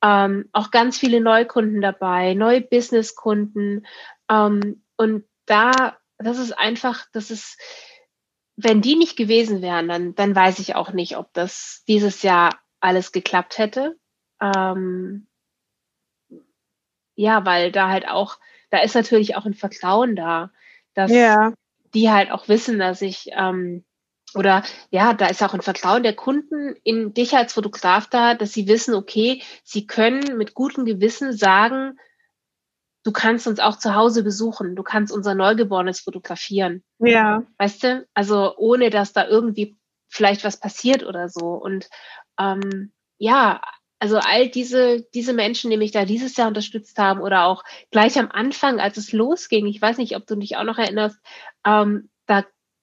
Ähm, 0.02 0.48
auch 0.52 0.70
ganz 0.70 0.98
viele 0.98 1.20
Neukunden 1.20 1.80
dabei, 1.80 2.34
neue 2.34 2.60
Businesskunden. 2.62 3.86
Ähm, 4.28 4.82
und 4.96 5.24
da, 5.46 5.98
das 6.18 6.38
ist 6.38 6.52
einfach, 6.52 7.06
das 7.12 7.30
ist, 7.30 7.58
wenn 8.56 8.80
die 8.80 8.96
nicht 8.96 9.16
gewesen 9.16 9.62
wären, 9.62 9.88
dann, 9.88 10.14
dann 10.14 10.34
weiß 10.34 10.58
ich 10.58 10.74
auch 10.74 10.92
nicht, 10.92 11.16
ob 11.16 11.32
das 11.32 11.82
dieses 11.88 12.22
Jahr 12.22 12.58
alles 12.80 13.12
geklappt 13.12 13.58
hätte. 13.58 13.96
Ähm, 14.40 15.26
ja, 17.14 17.44
weil 17.44 17.70
da 17.72 17.88
halt 17.88 18.08
auch, 18.08 18.38
da 18.70 18.78
ist 18.78 18.94
natürlich 18.94 19.36
auch 19.36 19.44
ein 19.44 19.54
Vertrauen 19.54 20.16
da, 20.16 20.50
dass 20.94 21.10
ja. 21.10 21.52
die 21.94 22.10
halt 22.10 22.30
auch 22.30 22.48
wissen, 22.48 22.78
dass 22.78 23.02
ich, 23.02 23.30
ähm, 23.32 23.84
oder 24.34 24.62
ja, 24.90 25.14
da 25.14 25.26
ist 25.26 25.42
auch 25.42 25.54
ein 25.54 25.62
Vertrauen 25.62 26.02
der 26.02 26.14
Kunden 26.14 26.76
in 26.84 27.14
dich 27.14 27.36
als 27.36 27.52
Fotograf 27.52 28.08
da, 28.08 28.34
dass 28.34 28.52
sie 28.52 28.68
wissen, 28.68 28.94
okay, 28.94 29.42
sie 29.64 29.86
können 29.86 30.36
mit 30.36 30.54
gutem 30.54 30.84
Gewissen 30.84 31.32
sagen, 31.32 31.98
du 33.02 33.12
kannst 33.12 33.46
uns 33.46 33.60
auch 33.60 33.78
zu 33.78 33.94
Hause 33.94 34.22
besuchen, 34.22 34.76
du 34.76 34.82
kannst 34.82 35.12
unser 35.12 35.34
Neugeborenes 35.34 36.00
fotografieren. 36.00 36.82
Ja. 36.98 37.44
Weißt 37.58 37.82
du? 37.84 38.06
Also 38.14 38.56
ohne 38.56 38.90
dass 38.90 39.12
da 39.12 39.26
irgendwie 39.26 39.76
vielleicht 40.08 40.44
was 40.44 40.58
passiert 40.58 41.04
oder 41.04 41.28
so. 41.28 41.54
Und 41.54 41.88
ähm, 42.38 42.92
ja, 43.18 43.60
also 44.00 44.18
all 44.18 44.48
diese, 44.48 45.02
diese 45.14 45.32
Menschen, 45.32 45.70
die 45.70 45.76
mich 45.76 45.92
da 45.92 46.04
dieses 46.04 46.36
Jahr 46.36 46.48
unterstützt 46.48 46.98
haben 46.98 47.20
oder 47.20 47.44
auch 47.44 47.62
gleich 47.90 48.18
am 48.18 48.30
Anfang, 48.30 48.80
als 48.80 48.96
es 48.96 49.12
losging, 49.12 49.66
ich 49.66 49.80
weiß 49.80 49.98
nicht, 49.98 50.16
ob 50.16 50.26
du 50.26 50.36
dich 50.36 50.56
auch 50.56 50.64
noch 50.64 50.78
erinnerst, 50.78 51.18
ähm, 51.64 52.08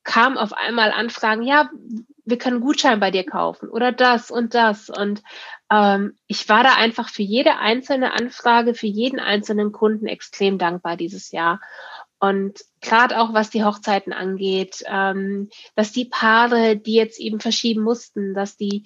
kam 0.07 0.37
auf 0.37 0.53
einmal 0.53 0.91
Anfragen, 0.91 1.43
ja, 1.43 1.69
wir 2.23 2.37
können 2.37 2.61
Gutschein 2.61 2.99
bei 2.99 3.11
dir 3.11 3.25
kaufen 3.25 3.69
oder 3.69 3.91
das 3.91 4.31
und 4.31 4.53
das. 4.55 4.89
Und 4.89 5.21
ähm, 5.69 6.15
ich 6.27 6.47
war 6.47 6.63
da 6.63 6.75
einfach 6.75 7.09
für 7.09 7.23
jede 7.23 7.57
einzelne 7.57 8.13
Anfrage, 8.13 8.73
für 8.73 8.87
jeden 8.87 9.19
einzelnen 9.19 9.73
Kunden 9.73 10.07
extrem 10.07 10.57
dankbar 10.57 10.95
dieses 10.95 11.31
Jahr. 11.31 11.59
Und 12.19 12.61
gerade 12.81 13.19
auch 13.19 13.33
was 13.33 13.49
die 13.49 13.65
Hochzeiten 13.65 14.13
angeht, 14.13 14.81
ähm, 14.87 15.49
dass 15.75 15.91
die 15.91 16.05
Paare, 16.05 16.77
die 16.77 16.95
jetzt 16.95 17.19
eben 17.19 17.41
verschieben 17.41 17.83
mussten, 17.83 18.33
dass 18.33 18.55
die 18.55 18.85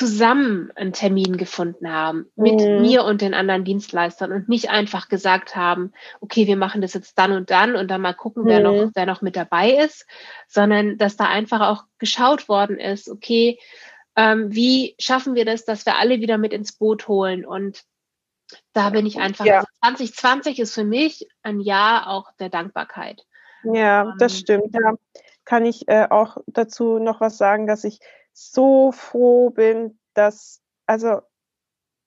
zusammen 0.00 0.72
einen 0.76 0.94
Termin 0.94 1.36
gefunden 1.36 1.92
haben 1.92 2.30
mit 2.34 2.58
mhm. 2.58 2.80
mir 2.80 3.04
und 3.04 3.20
den 3.20 3.34
anderen 3.34 3.64
Dienstleistern 3.64 4.32
und 4.32 4.48
nicht 4.48 4.70
einfach 4.70 5.10
gesagt 5.10 5.56
haben, 5.56 5.92
okay, 6.22 6.46
wir 6.46 6.56
machen 6.56 6.80
das 6.80 6.94
jetzt 6.94 7.18
dann 7.18 7.32
und 7.32 7.50
dann 7.50 7.76
und 7.76 7.88
dann 7.88 8.00
mal 8.00 8.14
gucken, 8.14 8.46
wer 8.46 8.60
noch, 8.60 8.86
mhm. 8.86 8.92
wer 8.94 9.04
noch 9.04 9.20
mit 9.20 9.36
dabei 9.36 9.72
ist, 9.72 10.06
sondern 10.48 10.96
dass 10.96 11.18
da 11.18 11.26
einfach 11.26 11.60
auch 11.60 11.84
geschaut 11.98 12.48
worden 12.48 12.78
ist, 12.78 13.10
okay, 13.10 13.58
ähm, 14.16 14.46
wie 14.50 14.94
schaffen 14.98 15.34
wir 15.34 15.44
das, 15.44 15.66
dass 15.66 15.84
wir 15.84 15.98
alle 15.98 16.20
wieder 16.20 16.38
mit 16.38 16.54
ins 16.54 16.72
Boot 16.72 17.06
holen 17.06 17.44
und 17.44 17.82
da 18.72 18.88
bin 18.88 19.04
ich 19.04 19.18
einfach, 19.18 19.44
ja. 19.44 19.64
2020 19.80 20.60
ist 20.60 20.74
für 20.74 20.84
mich 20.84 21.28
ein 21.42 21.60
Jahr 21.60 22.08
auch 22.08 22.32
der 22.40 22.48
Dankbarkeit. 22.48 23.26
Ja, 23.64 24.14
das 24.18 24.32
ähm, 24.32 24.38
stimmt. 24.38 24.74
Da 24.74 24.94
kann 25.44 25.66
ich 25.66 25.86
äh, 25.88 26.06
auch 26.08 26.38
dazu 26.46 26.98
noch 26.98 27.20
was 27.20 27.36
sagen, 27.36 27.66
dass 27.66 27.84
ich 27.84 28.00
so 28.32 28.92
froh 28.92 29.50
bin, 29.50 29.98
dass, 30.14 30.62
also, 30.86 31.22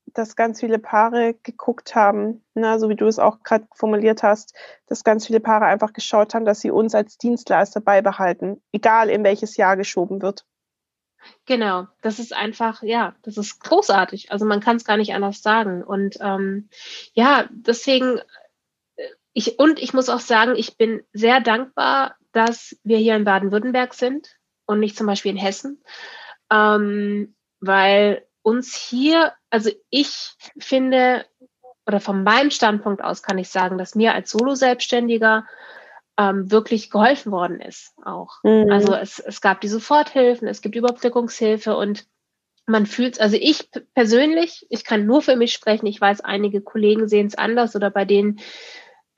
dass 0.07 0.35
ganz 0.35 0.59
viele 0.59 0.79
Paare 0.79 1.35
geguckt 1.43 1.95
haben, 1.95 2.43
ne, 2.53 2.79
so 2.79 2.89
wie 2.89 2.95
du 2.95 3.07
es 3.07 3.19
auch 3.19 3.41
gerade 3.43 3.67
formuliert 3.73 4.23
hast, 4.23 4.55
dass 4.87 5.03
ganz 5.03 5.25
viele 5.27 5.39
Paare 5.39 5.65
einfach 5.65 5.93
geschaut 5.93 6.33
haben, 6.33 6.45
dass 6.45 6.61
sie 6.61 6.71
uns 6.71 6.93
als 6.93 7.17
Dienstleister 7.17 7.81
beibehalten, 7.81 8.61
egal 8.71 9.09
in 9.09 9.23
welches 9.23 9.57
Jahr 9.57 9.77
geschoben 9.77 10.21
wird. 10.21 10.45
Genau, 11.45 11.87
das 12.01 12.19
ist 12.19 12.33
einfach, 12.33 12.83
ja, 12.83 13.15
das 13.21 13.37
ist 13.37 13.59
großartig. 13.61 14.31
Also 14.31 14.45
man 14.45 14.59
kann 14.59 14.75
es 14.75 14.85
gar 14.85 14.97
nicht 14.97 15.13
anders 15.13 15.41
sagen. 15.41 15.83
Und 15.83 16.17
ähm, 16.21 16.69
ja, 17.13 17.47
deswegen, 17.51 18.19
ich, 19.31 19.57
und 19.57 19.79
ich 19.79 19.93
muss 19.93 20.09
auch 20.09 20.19
sagen, 20.19 20.55
ich 20.55 20.77
bin 20.77 21.03
sehr 21.13 21.39
dankbar, 21.39 22.15
dass 22.33 22.77
wir 22.83 22.97
hier 22.97 23.15
in 23.15 23.23
Baden-Württemberg 23.23 23.93
sind 23.93 24.37
und 24.65 24.79
nicht 24.79 24.97
zum 24.97 25.07
Beispiel 25.07 25.31
in 25.31 25.37
Hessen 25.37 25.83
ähm, 26.53 27.35
weil 27.59 28.25
uns 28.41 28.75
hier, 28.75 29.33
also 29.49 29.71
ich 29.89 30.35
finde, 30.59 31.25
oder 31.85 31.99
von 31.99 32.23
meinem 32.23 32.51
Standpunkt 32.51 33.03
aus 33.03 33.23
kann 33.23 33.37
ich 33.37 33.49
sagen, 33.49 33.77
dass 33.77 33.95
mir 33.95 34.13
als 34.13 34.31
Solo-Selbstständiger 34.31 35.45
ähm, 36.17 36.51
wirklich 36.51 36.89
geholfen 36.89 37.31
worden 37.31 37.59
ist 37.59 37.93
auch. 38.03 38.43
Mhm. 38.43 38.71
Also 38.71 38.93
es, 38.93 39.19
es 39.19 39.41
gab 39.41 39.61
die 39.61 39.67
Soforthilfen, 39.67 40.47
es 40.47 40.61
gibt 40.61 40.75
Überbrückungshilfe 40.75 41.75
und 41.75 42.05
man 42.65 42.85
fühlt, 42.85 43.19
also 43.19 43.35
ich 43.39 43.69
persönlich, 43.93 44.65
ich 44.69 44.85
kann 44.85 45.05
nur 45.05 45.21
für 45.21 45.35
mich 45.35 45.51
sprechen, 45.51 45.85
ich 45.85 45.99
weiß, 45.99 46.21
einige 46.21 46.61
Kollegen 46.61 47.09
sehen 47.09 47.27
es 47.27 47.35
anders 47.35 47.75
oder 47.75 47.89
bei 47.89 48.05
denen 48.05 48.39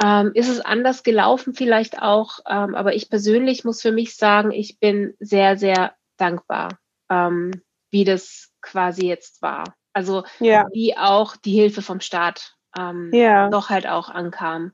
ähm, 0.04 0.32
ist 0.34 0.50
es 0.50 0.60
anders 0.60 1.04
gelaufen 1.04 1.54
vielleicht 1.54 2.02
auch, 2.02 2.40
ähm, 2.50 2.76
aber 2.76 2.96
ich 2.96 3.10
persönlich 3.10 3.64
muss 3.64 3.82
für 3.82 3.92
mich 3.92 4.16
sagen, 4.16 4.52
ich 4.52 4.80
bin 4.80 5.16
sehr, 5.20 5.58
sehr 5.58 5.94
dankbar, 6.18 6.78
ähm, 7.10 7.52
wie 7.92 8.04
das 8.04 8.52
quasi 8.62 9.08
jetzt 9.08 9.42
war. 9.42 9.76
Also 9.94 10.24
ja. 10.40 10.68
wie 10.74 10.98
auch 10.98 11.38
die 11.38 11.54
Hilfe 11.54 11.82
vom 11.82 12.02
Staat 12.02 12.56
ähm, 12.78 13.12
ja. 13.14 13.50
doch 13.50 13.70
halt 13.70 13.88
auch 13.88 14.10
ankam. 14.10 14.74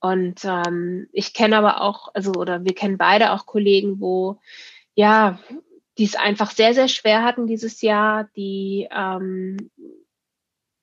Und 0.00 0.44
ähm, 0.44 1.08
ich 1.12 1.32
kenne 1.34 1.56
aber 1.56 1.80
auch, 1.80 2.08
also 2.14 2.32
oder 2.32 2.64
wir 2.64 2.74
kennen 2.74 2.98
beide 2.98 3.32
auch 3.32 3.46
Kollegen, 3.46 4.00
wo 4.00 4.38
ja, 4.94 5.38
die 5.98 6.04
es 6.04 6.16
einfach 6.16 6.50
sehr, 6.50 6.74
sehr 6.74 6.88
schwer 6.88 7.22
hatten 7.22 7.46
dieses 7.46 7.80
Jahr, 7.80 8.28
die 8.36 8.88
ähm, 8.90 9.70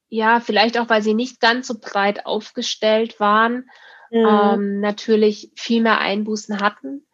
ja, 0.10 0.40
vielleicht 0.40 0.78
auch, 0.78 0.90
weil 0.90 1.02
sie 1.02 1.14
nicht 1.14 1.40
ganz 1.40 1.68
so 1.68 1.76
breit 1.80 2.26
aufgestellt 2.26 3.20
waren, 3.20 3.70
mhm. 4.10 4.26
ähm, 4.28 4.80
natürlich 4.80 5.52
viel 5.56 5.82
mehr 5.82 6.00
Einbußen 6.00 6.60
hatten. 6.60 7.06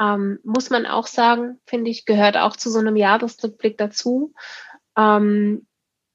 Ähm, 0.00 0.40
muss 0.42 0.70
man 0.70 0.86
auch 0.86 1.06
sagen, 1.06 1.60
finde 1.66 1.90
ich, 1.90 2.06
gehört 2.06 2.36
auch 2.36 2.56
zu 2.56 2.70
so 2.70 2.78
einem 2.78 2.96
Jahresrückblick 2.96 3.76
dazu. 3.78 4.32
Ähm, 4.96 5.66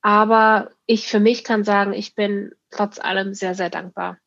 aber 0.02 0.71
ich 0.86 1.08
für 1.08 1.19
mich 1.19 1.43
kann 1.43 1.63
sagen, 1.63 1.93
ich 1.93 2.15
bin 2.15 2.54
trotz 2.69 3.00
allem 3.00 3.34
sehr, 3.34 3.56
sehr 3.56 3.69
dankbar. 3.69 4.17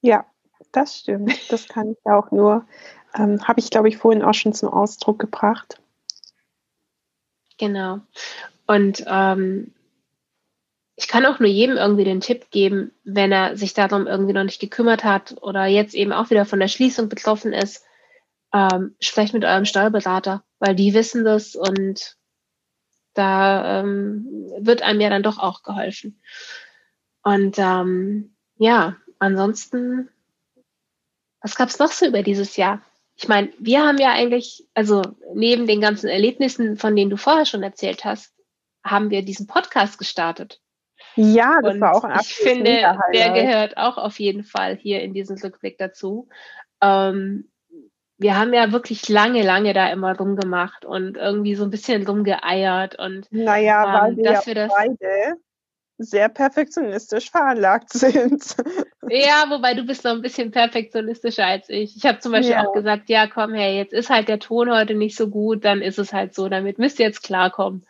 Ja, 0.00 0.26
das 0.72 0.98
stimmt. 0.98 1.50
Das 1.50 1.68
kann 1.68 1.92
ich 1.92 2.10
auch 2.10 2.30
nur, 2.30 2.66
ähm, 3.14 3.46
habe 3.46 3.60
ich, 3.60 3.70
glaube 3.70 3.88
ich, 3.88 3.98
vorhin 3.98 4.22
auch 4.22 4.34
schon 4.34 4.52
zum 4.52 4.68
Ausdruck 4.68 5.18
gebracht. 5.18 5.80
Genau. 7.58 8.00
Und 8.66 9.04
ähm, 9.06 9.74
ich 10.96 11.08
kann 11.08 11.24
auch 11.26 11.38
nur 11.38 11.48
jedem 11.48 11.76
irgendwie 11.76 12.04
den 12.04 12.20
Tipp 12.20 12.50
geben, 12.50 12.92
wenn 13.04 13.32
er 13.32 13.56
sich 13.56 13.74
darum 13.74 14.06
irgendwie 14.06 14.34
noch 14.34 14.44
nicht 14.44 14.60
gekümmert 14.60 15.04
hat 15.04 15.36
oder 15.40 15.66
jetzt 15.66 15.94
eben 15.94 16.12
auch 16.12 16.30
wieder 16.30 16.44
von 16.44 16.60
der 16.60 16.68
Schließung 16.68 17.08
betroffen 17.08 17.52
ist, 17.52 17.84
ähm, 18.52 18.94
sprecht 19.00 19.32
mit 19.32 19.44
eurem 19.44 19.64
Steuerberater, 19.64 20.44
weil 20.58 20.74
die 20.74 20.92
wissen 20.94 21.24
das 21.24 21.56
und 21.56 22.16
da 23.14 23.80
ähm, 23.80 24.26
wird 24.58 24.82
einem 24.82 25.00
ja 25.00 25.10
dann 25.10 25.22
doch 25.22 25.38
auch 25.38 25.62
geholfen. 25.62 26.20
Und 27.22 27.58
ähm, 27.58 28.34
ja, 28.56 28.96
ansonsten, 29.18 30.08
was 31.40 31.56
gab 31.56 31.68
es 31.68 31.78
noch 31.78 31.92
so 31.92 32.06
über 32.06 32.22
dieses 32.22 32.56
Jahr? 32.56 32.82
Ich 33.16 33.28
meine, 33.28 33.52
wir 33.58 33.86
haben 33.86 33.98
ja 33.98 34.12
eigentlich, 34.12 34.66
also 34.74 35.02
neben 35.34 35.66
den 35.66 35.80
ganzen 35.80 36.08
Erlebnissen, 36.08 36.76
von 36.76 36.96
denen 36.96 37.10
du 37.10 37.16
vorher 37.16 37.46
schon 37.46 37.62
erzählt 37.62 38.04
hast, 38.04 38.34
haben 38.84 39.10
wir 39.10 39.22
diesen 39.22 39.46
Podcast 39.46 39.98
gestartet. 39.98 40.61
Ja, 41.16 41.60
das 41.62 41.74
Und 41.74 41.80
war 41.80 41.94
auch 41.94 42.04
ein 42.04 42.18
Ich 42.20 42.34
finde, 42.34 42.98
der 43.12 43.30
gehört 43.30 43.76
auch 43.76 43.98
auf 43.98 44.18
jeden 44.18 44.44
Fall 44.44 44.76
hier 44.76 45.02
in 45.02 45.14
diesem 45.14 45.36
Rückblick 45.36 45.78
dazu. 45.78 46.28
Ähm, 46.80 47.50
wir 48.18 48.38
haben 48.38 48.54
ja 48.54 48.72
wirklich 48.72 49.08
lange, 49.08 49.42
lange 49.42 49.72
da 49.72 49.90
immer 49.90 50.16
rumgemacht 50.16 50.84
und 50.84 51.16
irgendwie 51.16 51.54
so 51.54 51.64
ein 51.64 51.70
bisschen 51.70 52.06
rumgeeiert 52.06 52.98
und 52.98 53.26
naja, 53.30 53.84
ähm, 53.84 54.00
weil 54.00 54.16
wir 54.16 54.24
dass 54.24 54.46
ja 54.46 54.46
wir 54.46 54.54
das 54.54 54.72
beide 54.74 55.36
sehr 55.98 56.28
perfektionistisch 56.28 57.30
veranlagt 57.30 57.90
sind. 57.92 58.56
Ja, 59.08 59.44
wobei 59.48 59.74
du 59.74 59.84
bist 59.84 60.04
noch 60.04 60.12
ein 60.12 60.22
bisschen 60.22 60.50
perfektionistischer 60.50 61.46
als 61.46 61.68
ich. 61.68 61.96
Ich 61.96 62.06
habe 62.06 62.18
zum 62.18 62.32
Beispiel 62.32 62.54
ja. 62.54 62.66
auch 62.66 62.72
gesagt, 62.72 63.08
ja, 63.08 63.26
komm, 63.26 63.54
hey, 63.54 63.76
jetzt 63.76 63.92
ist 63.92 64.10
halt 64.10 64.28
der 64.28 64.38
Ton 64.38 64.70
heute 64.70 64.94
nicht 64.94 65.16
so 65.16 65.28
gut, 65.28 65.64
dann 65.64 65.82
ist 65.82 65.98
es 65.98 66.12
halt 66.12 66.34
so, 66.34 66.48
damit 66.48 66.78
müsst 66.78 66.98
ihr 66.98 67.06
jetzt 67.06 67.22
klarkommen. 67.22 67.86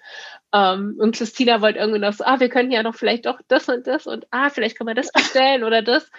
Ähm, 0.53 0.97
und 0.99 1.17
Christina 1.17 1.61
wollte 1.61 1.79
irgendwie 1.79 2.01
noch 2.01 2.13
so, 2.13 2.25
ah, 2.25 2.41
wir 2.41 2.49
können 2.49 2.71
ja 2.71 2.83
noch 2.83 2.95
vielleicht 2.95 3.27
auch 3.27 3.41
das 3.49 3.69
und 3.69 3.87
das 3.87 4.07
und 4.07 4.27
ah, 4.31 4.51
vielleicht 4.51 4.77
können 4.77 4.89
wir 4.89 4.95
das 4.95 5.13
bestellen 5.13 5.65
oder 5.65 5.83
das. 5.83 6.11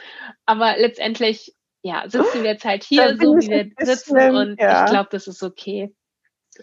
Aber 0.46 0.76
letztendlich 0.78 1.56
ja, 1.84 2.04
sitzen 2.08 2.43
wir 2.43 2.52
jetzt 2.52 2.65
halt 2.65 2.84
hier, 2.84 3.17
so 3.17 3.36
wie 3.38 3.50
wir 3.50 3.86
sitzen 3.86 4.36
und 4.36 4.60
ja. 4.60 4.86
ich 4.86 4.91
glaube, 4.91 5.10
das 5.12 5.28
ist 5.28 5.43
okay. 5.43 5.93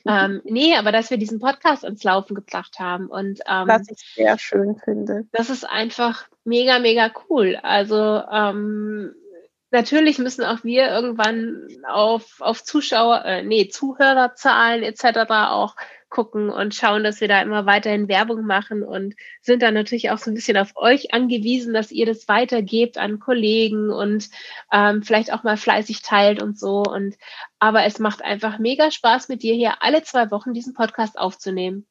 Ähm, 0.07 0.41
nee, 0.45 0.77
aber 0.77 0.93
dass 0.93 1.11
wir 1.11 1.19
diesen 1.19 1.41
Podcast 1.41 1.85
ins 1.85 2.05
Laufen 2.05 2.35
gebracht 2.35 2.79
haben 2.79 3.09
und 3.09 3.41
ähm, 3.47 3.69
was 3.69 3.91
ich 3.91 3.99
sehr 4.15 4.39
schön 4.39 4.77
finde. 4.77 5.27
Das 5.33 5.51
ist 5.51 5.69
einfach 5.69 6.29
mega, 6.45 6.79
mega 6.79 7.11
cool. 7.29 7.59
Also 7.63 8.23
ähm, 8.31 9.15
natürlich 9.71 10.19
müssen 10.19 10.45
auch 10.45 10.65
wir 10.65 10.89
irgendwann 10.89 11.67
auf, 11.89 12.41
auf 12.41 12.63
Zuschauer, 12.63 13.25
äh, 13.25 13.43
nee, 13.43 13.69
Zuhörerzahlen 13.69 14.85
etc. 14.85 15.29
auch 15.29 15.75
gucken 16.11 16.51
und 16.51 16.75
schauen, 16.75 17.05
dass 17.05 17.21
wir 17.21 17.29
da 17.29 17.41
immer 17.41 17.65
weiterhin 17.65 18.09
Werbung 18.09 18.45
machen 18.45 18.83
und 18.83 19.15
sind 19.41 19.63
dann 19.63 19.75
natürlich 19.75 20.11
auch 20.11 20.19
so 20.19 20.31
ein 20.31 20.35
bisschen 20.35 20.57
auf 20.57 20.73
euch 20.75 21.15
angewiesen, 21.15 21.73
dass 21.73 21.93
ihr 21.93 22.05
das 22.05 22.29
weitergebt 22.29 22.99
an 22.99 23.21
Kollegen 23.21 23.91
und 23.91 24.29
ähm, 24.73 25.03
vielleicht 25.03 25.33
auch 25.33 25.45
mal 25.45 25.57
fleißig 25.57 26.03
teilt 26.03 26.43
und 26.43 26.59
so. 26.59 26.83
Und 26.83 27.17
aber 27.61 27.85
es 27.85 27.99
macht 28.01 28.23
einfach 28.23 28.59
mega 28.59 28.91
Spaß, 28.91 29.29
mit 29.29 29.43
dir 29.43 29.55
hier 29.55 29.83
alle 29.83 30.03
zwei 30.03 30.31
Wochen 30.31 30.53
diesen 30.53 30.75
Podcast 30.75 31.19
aufzunehmen 31.19 31.87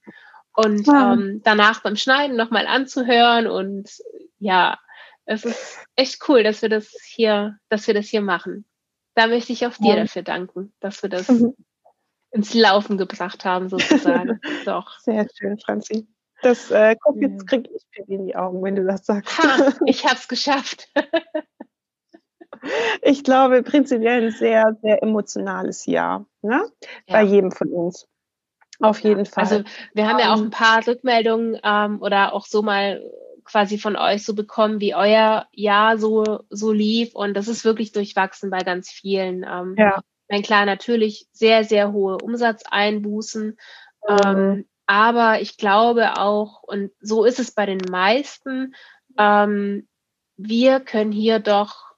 und 0.54 0.86
ja. 0.86 1.14
ähm, 1.14 1.42
danach 1.44 1.82
beim 1.82 1.96
Schneiden 1.96 2.36
nochmal 2.36 2.68
anzuhören 2.68 3.48
und 3.48 3.90
ja, 4.38 4.78
es 5.26 5.46
ist 5.46 5.80
echt 5.96 6.28
cool, 6.28 6.44
dass 6.44 6.62
wir 6.62 6.70
das 6.70 6.92
hier, 7.06 7.58
dass 7.70 7.88
wir 7.88 7.94
das 7.94 8.08
hier 8.08 8.22
machen. 8.22 8.66
Da 9.16 9.28
möchte 9.28 9.54
ich 9.54 9.66
auch 9.66 9.74
dir 9.78 9.96
ja. 9.96 10.02
dafür 10.02 10.24
danken, 10.24 10.74
dass 10.80 11.02
wir 11.04 11.10
das 11.10 11.30
mhm 11.30 11.54
ins 12.32 12.54
Laufen 12.54 12.98
gebracht 12.98 13.46
haben, 13.46 13.70
sozusagen. 13.70 14.40
Doch. 14.66 15.00
Sehr 15.00 15.28
schön, 15.36 15.60
Franzi. 15.60 16.08
Das 16.42 16.72
äh, 16.72 16.96
guck, 17.02 17.18
jetzt 17.18 17.48
kriege 17.48 17.70
ich 17.76 17.84
Pipi 17.92 18.14
in 18.14 18.28
die 18.28 18.36
Augen, 18.36 18.64
wenn 18.64 18.76
du 18.76 18.86
das 18.86 19.06
sagst. 19.06 19.38
Ha, 19.38 19.74
ich 19.86 20.06
habe 20.06 20.16
es 20.16 20.28
geschafft. 20.28 20.88
ich 23.02 23.24
glaube, 23.24 23.62
prinzipiell 23.64 24.28
ein 24.28 24.32
sehr, 24.32 24.78
sehr 24.82 25.04
emotionales 25.04 25.86
Jahr. 25.86 26.26
Ne? 26.42 26.64
Ja. 27.08 27.16
Bei 27.16 27.24
jedem 27.24 27.52
von 27.52 27.70
uns. 27.70 28.08
Auf 28.80 29.00
jeden 29.00 29.26
Fall. 29.26 29.44
Also 29.44 29.64
wir 29.94 30.08
haben 30.08 30.20
ja 30.20 30.34
auch 30.34 30.38
ähm, 30.38 30.46
ein 30.46 30.52
paar 30.52 30.88
Rückmeldungen 30.88 31.60
ähm, 31.62 32.02
oder 32.02 32.34
auch 32.34 32.46
so 32.46 32.62
mal 32.62 33.04
quasi 33.44 33.78
von 33.78 33.98
euch 33.98 34.24
so 34.24 34.34
bekommen, 34.34 34.80
wie 34.80 34.96
euer 34.96 35.48
Jahr 35.52 35.98
so, 35.98 36.40
so 36.50 36.72
lief. 36.72 37.16
Und 37.16 37.34
das 37.34 37.50
ist 37.50 37.66
wirklich 37.66 37.92
durchwachsen 37.92 38.50
bei 38.50 38.60
ganz 38.60 38.90
vielen. 38.90 39.44
Ähm, 39.44 39.76
ja 39.78 40.00
mein 40.30 40.44
klar, 40.44 40.66
natürlich 40.66 41.28
sehr, 41.32 41.64
sehr 41.64 41.92
hohe 41.92 42.18
Umsatzeinbußen. 42.18 43.58
Mhm. 44.08 44.18
Ähm, 44.24 44.66
aber 44.86 45.42
ich 45.42 45.58
glaube 45.58 46.18
auch, 46.18 46.64
und 46.64 46.92
so 47.00 47.26
ist 47.26 47.40
es 47.40 47.52
bei 47.52 47.66
den 47.66 47.82
meisten, 47.92 48.76
ähm, 49.18 49.88
wir 50.38 50.80
können 50.80 51.12
hier 51.12 51.40
doch 51.40 51.90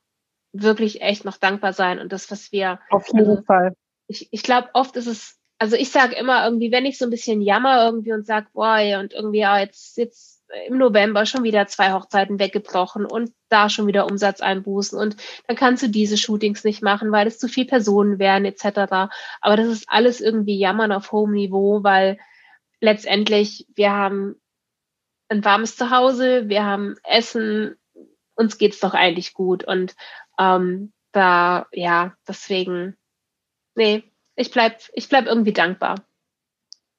wirklich 0.53 1.01
echt 1.01 1.23
noch 1.25 1.37
dankbar 1.37 1.73
sein. 1.73 1.99
Und 1.99 2.11
das, 2.11 2.31
was 2.31 2.51
wir. 2.51 2.79
Auf 2.89 3.07
jeden 3.07 3.19
also, 3.19 3.43
Fall. 3.43 3.75
Ich, 4.07 4.27
ich 4.31 4.43
glaube, 4.43 4.69
oft 4.73 4.95
ist 4.95 5.07
es, 5.07 5.37
also 5.57 5.75
ich 5.75 5.91
sage 5.91 6.15
immer 6.15 6.43
irgendwie, 6.43 6.71
wenn 6.71 6.85
ich 6.85 6.97
so 6.97 7.05
ein 7.05 7.11
bisschen 7.11 7.41
jammer 7.41 7.85
irgendwie 7.85 8.13
und 8.13 8.25
sage, 8.25 8.47
boah, 8.53 8.79
und 8.99 9.13
irgendwie, 9.13 9.39
ja, 9.39 9.59
jetzt, 9.59 9.97
jetzt 9.97 10.40
im 10.67 10.77
November 10.77 11.25
schon 11.25 11.43
wieder 11.43 11.67
zwei 11.67 11.93
Hochzeiten 11.93 12.39
weggebrochen 12.39 13.05
und 13.05 13.31
da 13.49 13.69
schon 13.69 13.87
wieder 13.87 14.05
Umsatzeinbußen 14.05 14.97
und 14.97 15.17
dann 15.47 15.55
kannst 15.55 15.83
du 15.83 15.89
diese 15.89 16.17
Shootings 16.17 16.63
nicht 16.63 16.81
machen, 16.81 17.11
weil 17.11 17.27
es 17.27 17.39
zu 17.39 17.47
viel 17.47 17.65
Personen 17.65 18.19
wären 18.19 18.45
etc. 18.45 19.09
Aber 19.41 19.55
das 19.57 19.67
ist 19.67 19.85
alles 19.87 20.21
irgendwie 20.21 20.57
Jammern 20.57 20.91
auf 20.91 21.11
hohem 21.11 21.31
Niveau, 21.31 21.83
weil 21.83 22.17
letztendlich 22.79 23.67
wir 23.75 23.91
haben 23.91 24.35
ein 25.29 25.43
warmes 25.45 25.75
Zuhause, 25.77 26.49
wir 26.49 26.65
haben 26.65 26.95
Essen, 27.03 27.77
uns 28.35 28.57
geht's 28.57 28.79
doch 28.79 28.93
eigentlich 28.93 29.33
gut 29.33 29.63
und 29.63 29.95
ähm, 30.37 30.91
da 31.11 31.67
ja 31.71 32.13
deswegen 32.27 32.97
nee, 33.75 34.03
ich 34.35 34.51
bleib 34.51 34.81
ich 34.93 35.09
bleib 35.09 35.25
irgendwie 35.25 35.53
dankbar. 35.53 35.95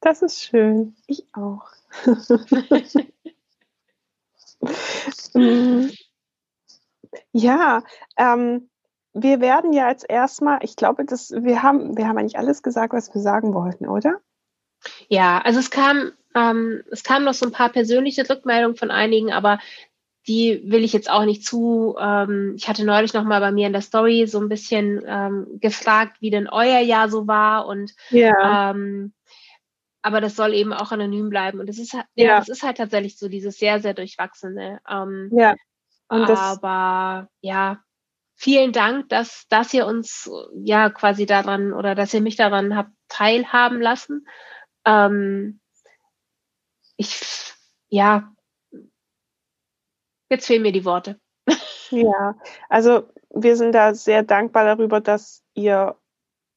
Das 0.00 0.20
ist 0.20 0.42
schön, 0.42 0.96
ich 1.06 1.26
auch. 1.32 1.68
Mm. 5.34 5.88
ja, 7.32 7.82
ähm, 8.16 8.68
wir 9.14 9.40
werden 9.40 9.72
ja 9.72 9.88
jetzt 9.88 10.06
erstmal, 10.08 10.58
ich 10.62 10.76
glaube, 10.76 11.04
dass 11.04 11.30
wir 11.30 11.62
haben, 11.62 11.96
wir 11.96 12.08
haben 12.08 12.18
eigentlich 12.18 12.38
alles 12.38 12.62
gesagt, 12.62 12.92
was 12.92 13.12
wir 13.14 13.20
sagen 13.20 13.54
wollten, 13.54 13.88
oder? 13.88 14.20
Ja, 15.08 15.38
also 15.38 15.60
es 15.60 15.70
kam, 15.70 16.12
ähm, 16.34 16.82
es 16.90 17.02
kamen 17.04 17.24
noch 17.24 17.34
so 17.34 17.46
ein 17.46 17.52
paar 17.52 17.68
persönliche 17.68 18.28
Rückmeldungen 18.28 18.76
von 18.76 18.90
einigen, 18.90 19.32
aber 19.32 19.58
die 20.28 20.62
will 20.66 20.84
ich 20.84 20.92
jetzt 20.92 21.10
auch 21.10 21.24
nicht 21.24 21.44
zu. 21.44 21.96
Ähm, 22.00 22.54
ich 22.56 22.68
hatte 22.68 22.84
neulich 22.84 23.12
noch 23.12 23.24
mal 23.24 23.40
bei 23.40 23.50
mir 23.52 23.66
in 23.66 23.72
der 23.72 23.82
Story 23.82 24.26
so 24.26 24.40
ein 24.40 24.48
bisschen 24.48 25.02
ähm, 25.06 25.46
gefragt, 25.60 26.18
wie 26.20 26.30
denn 26.30 26.48
euer 26.48 26.78
Jahr 26.78 27.08
so 27.08 27.26
war 27.26 27.66
und 27.66 27.92
ja. 28.10 28.70
ähm, 28.70 29.12
aber 30.02 30.20
das 30.20 30.36
soll 30.36 30.52
eben 30.52 30.72
auch 30.72 30.92
anonym 30.92 31.30
bleiben. 31.30 31.60
Und 31.60 31.68
es 31.68 31.78
ist, 31.78 31.92
ja, 31.92 32.04
ja, 32.14 32.38
das 32.38 32.48
ist 32.48 32.62
halt 32.62 32.76
tatsächlich 32.76 33.18
so 33.18 33.28
dieses 33.28 33.56
sehr, 33.56 33.80
sehr 33.80 33.94
durchwachsene. 33.94 34.80
Ähm, 34.88 35.30
ja. 35.32 35.54
Aber 36.08 37.28
ja, 37.40 37.82
vielen 38.34 38.72
Dank, 38.72 39.08
dass, 39.08 39.46
dass 39.48 39.72
ihr 39.72 39.86
uns 39.86 40.30
ja 40.54 40.90
quasi 40.90 41.24
daran 41.24 41.72
oder 41.72 41.94
dass 41.94 42.12
ihr 42.12 42.20
mich 42.20 42.36
daran 42.36 42.76
habt 42.76 42.90
teilhaben 43.08 43.80
lassen. 43.80 44.26
Ähm, 44.84 45.60
ich, 46.96 47.54
ja, 47.88 48.32
jetzt 50.28 50.46
fehlen 50.46 50.62
mir 50.62 50.72
die 50.72 50.84
Worte. 50.84 51.18
Ja, 51.90 52.34
also 52.68 53.08
wir 53.30 53.56
sind 53.56 53.72
da 53.72 53.94
sehr 53.94 54.22
dankbar 54.22 54.64
darüber, 54.64 55.00
dass 55.00 55.42
ihr 55.54 55.96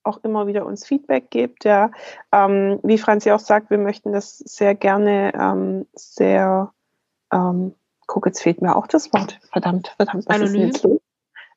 auch 0.05 0.23
immer 0.23 0.47
wieder 0.47 0.65
uns 0.65 0.85
Feedback 0.85 1.29
gebt. 1.29 1.65
Ja, 1.65 1.91
ähm, 2.31 2.79
wie 2.83 2.97
Franzi 2.97 3.31
auch 3.31 3.39
sagt, 3.39 3.69
wir 3.69 3.77
möchten 3.77 4.11
das 4.11 4.37
sehr 4.37 4.75
gerne 4.75 5.33
ähm, 5.33 5.87
sehr, 5.93 6.73
ähm, 7.31 7.75
guck, 8.07 8.25
jetzt 8.25 8.41
fehlt 8.41 8.61
mir 8.61 8.75
auch 8.75 8.87
das 8.87 9.11
Wort. 9.13 9.39
Verdammt, 9.51 9.93
verdammt, 9.97 10.25
was 10.27 10.35
Anonym. 10.35 10.61
ist 10.61 10.67
jetzt 10.67 10.83
los? 10.83 11.01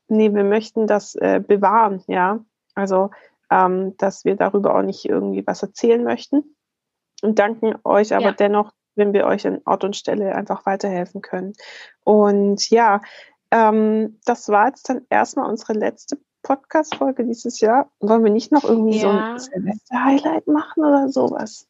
Nee, 0.08 0.32
wir 0.34 0.44
möchten 0.44 0.86
das 0.86 1.14
äh, 1.16 1.42
bewahren, 1.46 2.02
ja. 2.06 2.40
Also, 2.74 3.10
ähm, 3.50 3.96
dass 3.98 4.24
wir 4.24 4.36
darüber 4.36 4.74
auch 4.74 4.82
nicht 4.82 5.04
irgendwie 5.04 5.46
was 5.46 5.62
erzählen 5.62 6.02
möchten. 6.02 6.56
Und 7.22 7.38
danken 7.38 7.74
euch 7.84 8.14
aber 8.14 8.26
ja. 8.26 8.32
dennoch, 8.32 8.72
wenn 8.94 9.12
wir 9.12 9.26
euch 9.26 9.46
an 9.46 9.60
Ort 9.64 9.84
und 9.84 9.96
Stelle 9.96 10.34
einfach 10.34 10.66
weiterhelfen 10.66 11.20
können. 11.20 11.52
Und 12.04 12.70
ja, 12.70 13.00
ähm, 13.50 14.18
das 14.24 14.48
war 14.48 14.68
jetzt 14.68 14.88
dann 14.88 15.06
erstmal 15.10 15.48
unsere 15.48 15.72
letzte 15.72 16.18
Podcast-Folge 16.42 17.24
dieses 17.24 17.60
Jahr. 17.60 17.90
Wollen 18.00 18.24
wir 18.24 18.30
nicht 18.30 18.52
noch 18.52 18.64
irgendwie 18.64 18.98
ja. 18.98 19.02
so 19.02 19.08
ein 19.08 19.38
Silvester-Highlight 19.38 20.46
machen 20.46 20.84
oder 20.84 21.08
sowas? 21.08 21.68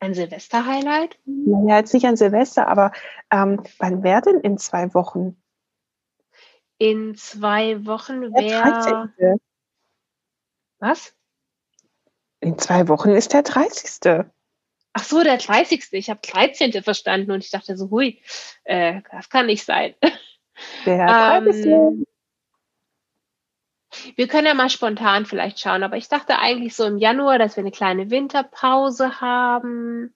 Ein 0.00 0.14
Silvester-Highlight? 0.14 1.18
Naja, 1.24 1.78
jetzt 1.78 1.92
nicht 1.94 2.06
ein 2.06 2.16
Silvester, 2.16 2.68
aber 2.68 2.92
ähm, 3.30 3.62
wann 3.78 4.02
wäre 4.02 4.22
denn 4.22 4.40
in 4.40 4.58
zwei 4.58 4.94
Wochen? 4.94 5.36
In 6.78 7.16
zwei 7.16 7.84
Wochen 7.84 8.22
wäre. 8.34 9.40
Was? 10.78 11.14
In 12.40 12.56
zwei 12.58 12.86
Wochen 12.86 13.10
ist 13.10 13.32
der 13.32 13.42
30. 13.42 14.24
Ach 14.92 15.04
so, 15.04 15.22
der 15.22 15.38
30. 15.38 15.88
Ich 15.92 16.10
habe 16.10 16.20
13. 16.22 16.82
verstanden 16.82 17.32
und 17.32 17.42
ich 17.42 17.50
dachte 17.50 17.76
so, 17.76 17.90
hui, 17.90 18.22
äh, 18.64 19.02
das 19.10 19.28
kann 19.28 19.46
nicht 19.46 19.64
sein. 19.64 19.94
Der 20.86 21.06
30. 21.06 21.66
Ähm, 21.66 22.06
wir 24.16 24.28
können 24.28 24.46
ja 24.46 24.54
mal 24.54 24.70
spontan 24.70 25.26
vielleicht 25.26 25.60
schauen, 25.60 25.82
aber 25.82 25.96
ich 25.96 26.08
dachte 26.08 26.38
eigentlich 26.38 26.74
so 26.74 26.84
im 26.84 26.98
Januar, 26.98 27.38
dass 27.38 27.56
wir 27.56 27.62
eine 27.62 27.70
kleine 27.70 28.10
Winterpause 28.10 29.20
haben. 29.20 30.14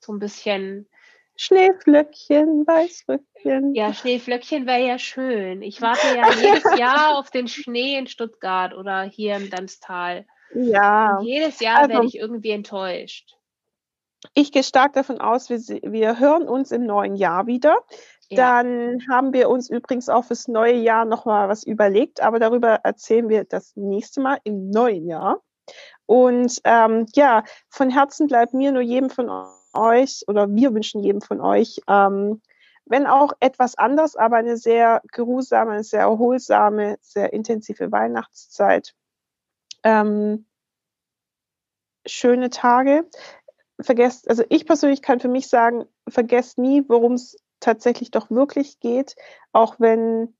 So 0.00 0.12
ein 0.12 0.18
bisschen 0.18 0.88
Schneeflöckchen, 1.36 2.66
Weißröckchen. 2.66 3.74
Ja, 3.74 3.92
Schneeflöckchen 3.92 4.66
wäre 4.66 4.86
ja 4.86 4.98
schön. 4.98 5.60
Ich 5.62 5.82
warte 5.82 6.16
ja 6.16 6.30
jedes 6.40 6.78
Jahr 6.78 7.18
auf 7.18 7.30
den 7.30 7.46
Schnee 7.46 7.98
in 7.98 8.06
Stuttgart 8.06 8.74
oder 8.74 9.02
hier 9.02 9.36
im 9.36 9.50
Danstal. 9.50 10.26
Ja. 10.54 11.18
Und 11.18 11.26
jedes 11.26 11.60
Jahr 11.60 11.78
also, 11.78 11.90
werde 11.90 12.06
ich 12.06 12.18
irgendwie 12.18 12.50
enttäuscht. 12.50 13.36
Ich 14.34 14.50
gehe 14.50 14.62
stark 14.62 14.94
davon 14.94 15.20
aus, 15.20 15.50
wir, 15.50 15.58
wir 15.58 16.18
hören 16.18 16.48
uns 16.48 16.72
im 16.72 16.86
neuen 16.86 17.16
Jahr 17.16 17.46
wieder. 17.46 17.76
Dann 18.30 19.02
haben 19.08 19.32
wir 19.32 19.48
uns 19.48 19.70
übrigens 19.70 20.08
auch 20.08 20.24
fürs 20.24 20.48
neue 20.48 20.74
Jahr 20.74 21.04
nochmal 21.04 21.48
was 21.48 21.62
überlegt, 21.62 22.20
aber 22.20 22.38
darüber 22.38 22.80
erzählen 22.82 23.28
wir 23.28 23.44
das 23.44 23.76
nächste 23.76 24.20
Mal 24.20 24.38
im 24.44 24.70
neuen 24.70 25.06
Jahr. 25.06 25.42
Und 26.06 26.60
ähm, 26.64 27.06
ja, 27.14 27.44
von 27.68 27.90
Herzen 27.90 28.26
bleibt 28.26 28.54
mir 28.54 28.72
nur 28.72 28.82
jedem 28.82 29.10
von 29.10 29.30
euch 29.72 30.24
oder 30.28 30.52
wir 30.52 30.74
wünschen 30.74 31.02
jedem 31.02 31.20
von 31.20 31.40
euch, 31.40 31.80
ähm, 31.88 32.40
wenn 32.84 33.06
auch 33.06 33.32
etwas 33.40 33.76
anders, 33.76 34.14
aber 34.14 34.36
eine 34.36 34.56
sehr 34.56 35.02
geruhsame, 35.12 35.82
sehr 35.82 36.02
erholsame, 36.02 36.98
sehr 37.00 37.32
intensive 37.32 37.90
Weihnachtszeit. 37.90 38.94
Ähm, 39.82 40.46
schöne 42.06 42.50
Tage. 42.50 43.08
Vergesst, 43.80 44.30
also 44.30 44.44
ich 44.48 44.66
persönlich 44.66 45.02
kann 45.02 45.20
für 45.20 45.28
mich 45.28 45.48
sagen, 45.48 45.84
vergesst 46.08 46.58
nie, 46.58 46.84
worum 46.88 47.14
es 47.14 47.36
tatsächlich 47.66 48.12
doch 48.12 48.30
wirklich 48.30 48.78
geht, 48.80 49.16
auch 49.52 49.80
wenn 49.80 50.34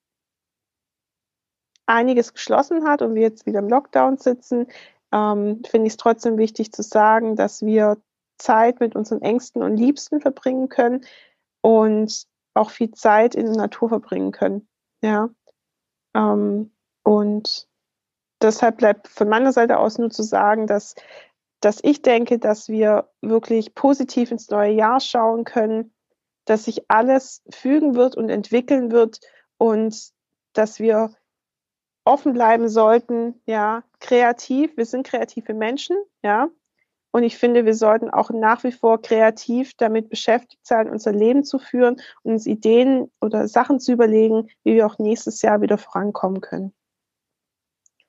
einiges 1.87 2.33
geschlossen 2.33 2.87
hat 2.87 3.03
und 3.03 3.15
wir 3.15 3.23
jetzt 3.23 3.47
wieder 3.47 3.59
im 3.59 3.69
Lockdown 3.69 4.17
sitzen, 4.17 4.69
ähm, 5.13 5.63
finde 5.69 5.87
ich 5.89 5.95
es 5.95 5.97
trotzdem 5.97 6.39
wichtig 6.39 6.73
zu 6.73 6.83
sagen, 6.83 7.37
dass 7.37 7.63
wir 7.63 7.99
Zeit 8.39 8.81
mit 8.81 8.95
unseren 8.95 9.23
Ängsten 9.23 9.63
und 9.63 9.77
Liebsten 9.77 10.21
verbringen 10.21 10.69
können 10.69 11.05
und 11.63 12.27
auch 12.55 12.71
viel 12.71 12.93
Zeit 12.93 13.35
in 13.35 13.47
der 13.47 13.57
Natur 13.57 13.89
verbringen 13.89 14.31
können. 14.31 14.69
Ja. 15.03 15.31
Ähm, 16.15 16.73
und 17.03 17.69
deshalb 18.41 18.79
bleibt 18.79 19.09
von 19.09 19.29
meiner 19.29 19.53
Seite 19.53 19.79
aus 19.79 19.99
nur 19.99 20.11
zu 20.11 20.23
sagen, 20.23 20.67
dass, 20.67 20.95
dass 21.61 21.81
ich 21.83 22.03
denke, 22.03 22.39
dass 22.39 22.69
wir 22.69 23.11
wirklich 23.21 23.75
positiv 23.75 24.31
ins 24.31 24.49
neue 24.51 24.73
Jahr 24.73 25.01
schauen 25.01 25.45
können, 25.45 25.93
dass 26.47 26.65
sich 26.65 26.89
alles 26.89 27.43
fügen 27.51 27.95
wird 27.95 28.17
und 28.17 28.31
entwickeln 28.31 28.91
wird 28.91 29.21
und 29.59 30.11
dass 30.55 30.81
wir 30.81 31.11
offen 32.05 32.33
bleiben 32.33 32.69
sollten, 32.69 33.41
ja, 33.47 33.83
kreativ. 34.01 34.77
Wir 34.77 34.87
sind 34.87 35.07
kreative 35.07 35.53
Menschen, 35.53 35.97
ja. 36.23 36.49
Und 37.11 37.23
ich 37.23 37.39
finde, 37.39 37.65
wir 37.65 37.75
sollten 37.75 38.11
auch 38.11 38.31
nach 38.31 38.63
wie 38.63 38.73
vor 38.73 39.01
kreativ 39.01 39.73
damit 39.79 40.11
beschäftigt 40.11 40.67
sein, 40.67 40.91
unser 40.91 41.13
Leben 41.13 41.45
zu 41.45 41.59
führen 41.59 41.97
und 42.23 42.33
uns 42.33 42.47
Ideen 42.47 43.11
oder 43.21 43.49
Sachen 43.49 43.81
zu 43.81 43.93
überlegen, 43.93 44.49
wie 44.65 44.75
wir 44.75 44.87
auch 44.87 44.99
nächstes 44.99 45.41
Jahr 45.43 45.61
wieder 45.63 45.79
vorankommen 45.79 46.41
können. 46.41 46.75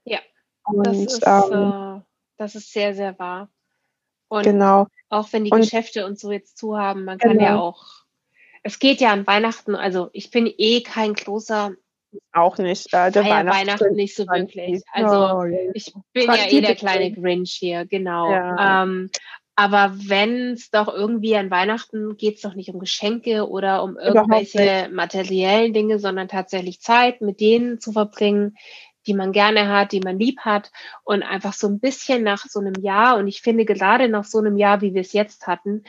Ja, 0.04 0.19
und, 0.65 0.86
das, 0.86 0.97
ist, 0.97 1.23
ähm, 1.26 2.00
äh, 2.00 2.02
das 2.36 2.56
ist 2.56 2.71
sehr, 2.71 2.93
sehr 2.93 3.17
wahr. 3.17 3.50
Und 4.28 4.43
genau. 4.43 4.88
auch 5.10 5.32
wenn 5.32 5.45
die 5.45 5.52
und, 5.52 5.62
Geschäfte 5.62 6.06
und 6.06 6.19
so 6.19 6.32
jetzt 6.32 6.58
zu 6.58 6.78
haben, 6.78 7.06
man 7.06 7.17
kann 7.17 7.38
genau. 7.38 7.43
ja 7.43 7.60
auch 7.60 8.07
es 8.67 8.80
geht 8.80 9.01
ja 9.01 9.12
an 9.12 9.25
Weihnachten, 9.25 9.75
also 9.75 10.10
ich 10.13 10.30
bin 10.30 10.51
eh 10.58 10.82
kein 10.82 11.13
großer 11.13 11.71
auch 12.32 12.58
nicht. 12.58 12.93
Äh, 12.93 13.12
der 13.12 13.25
Weihnachten, 13.25 13.60
Weihnachten 13.60 13.93
nicht 13.93 14.15
so 14.15 14.25
wirklich. 14.27 14.82
Also 14.91 15.43
ich 15.73 15.93
bin 16.13 16.25
ja 16.25 16.47
eh 16.49 16.62
der 16.62 16.75
kleine 16.75 17.12
Grinch 17.12 17.51
hier, 17.51 17.86
genau. 17.86 18.32
Ja. 18.32 18.84
Ähm, 18.84 19.10
aber 19.56 19.93
wenn 19.95 20.51
es 20.53 20.69
doch 20.69 20.88
irgendwie 20.88 21.36
an 21.36 21.49
Weihnachten 21.49 22.15
geht 22.15 22.36
es 22.36 22.41
doch 22.41 22.53
nicht 22.53 22.69
um 22.69 22.80
Geschenke 22.80 23.49
oder 23.49 23.84
um 23.84 23.97
irgendwelche 23.97 24.89
materiellen 24.91 25.73
Dinge, 25.73 25.99
sondern 25.99 26.27
tatsächlich 26.27 26.80
Zeit 26.80 27.21
mit 27.21 27.39
denen 27.39 27.80
zu 27.80 27.91
verbringen, 27.91 28.56
die 29.08 29.13
man 29.13 29.32
gerne 29.32 29.69
hat, 29.69 29.93
die 29.93 30.01
man 30.01 30.19
lieb 30.19 30.41
hat 30.41 30.71
und 31.03 31.23
einfach 31.23 31.53
so 31.53 31.67
ein 31.67 31.80
bisschen 31.80 32.23
nach 32.23 32.45
so 32.45 32.60
einem 32.60 32.75
Jahr 32.82 33.17
und 33.17 33.27
ich 33.27 33.41
finde 33.41 33.65
gerade 33.65 34.10
nach 34.10 34.25
so 34.25 34.38
einem 34.38 34.58
Jahr, 34.58 34.82
wie 34.82 34.93
wir 34.93 35.01
es 35.01 35.13
jetzt 35.13 35.47
hatten, 35.47 35.84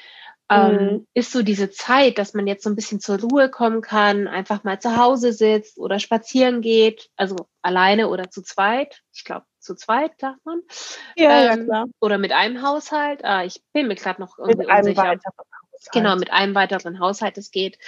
ähm, 0.50 0.72
mhm. 0.72 1.06
ist 1.14 1.32
so 1.32 1.42
diese 1.42 1.70
Zeit, 1.70 2.18
dass 2.18 2.34
man 2.34 2.46
jetzt 2.46 2.64
so 2.64 2.70
ein 2.70 2.76
bisschen 2.76 3.00
zur 3.00 3.20
Ruhe 3.20 3.50
kommen 3.50 3.82
kann, 3.82 4.26
einfach 4.28 4.64
mal 4.64 4.80
zu 4.80 4.96
Hause 4.96 5.32
sitzt 5.32 5.78
oder 5.78 5.98
spazieren 5.98 6.60
geht, 6.60 7.10
also 7.16 7.36
alleine 7.62 8.08
oder 8.08 8.30
zu 8.30 8.42
zweit. 8.42 9.02
Ich 9.12 9.24
glaube, 9.24 9.44
zu 9.58 9.74
zweit 9.74 10.12
darf 10.18 10.36
man. 10.44 10.62
Ja, 11.16 11.40
ähm, 11.40 11.46
ja 11.46 11.64
klar. 11.64 11.86
Oder 12.00 12.18
mit 12.18 12.32
einem 12.32 12.62
Haushalt. 12.62 13.24
Ah, 13.24 13.44
ich 13.44 13.62
bin 13.72 13.88
mir 13.88 13.96
gerade 13.96 14.20
noch 14.20 14.38
irgendwie 14.38 14.66
mit 14.66 14.68
unsicher. 14.68 15.02
Einem 15.02 15.20
Genau, 15.92 16.16
mit 16.16 16.32
einem 16.32 16.54
weiteren 16.54 16.98
Haushalt 16.98 17.38
es 17.38 17.50
geht. 17.50 17.78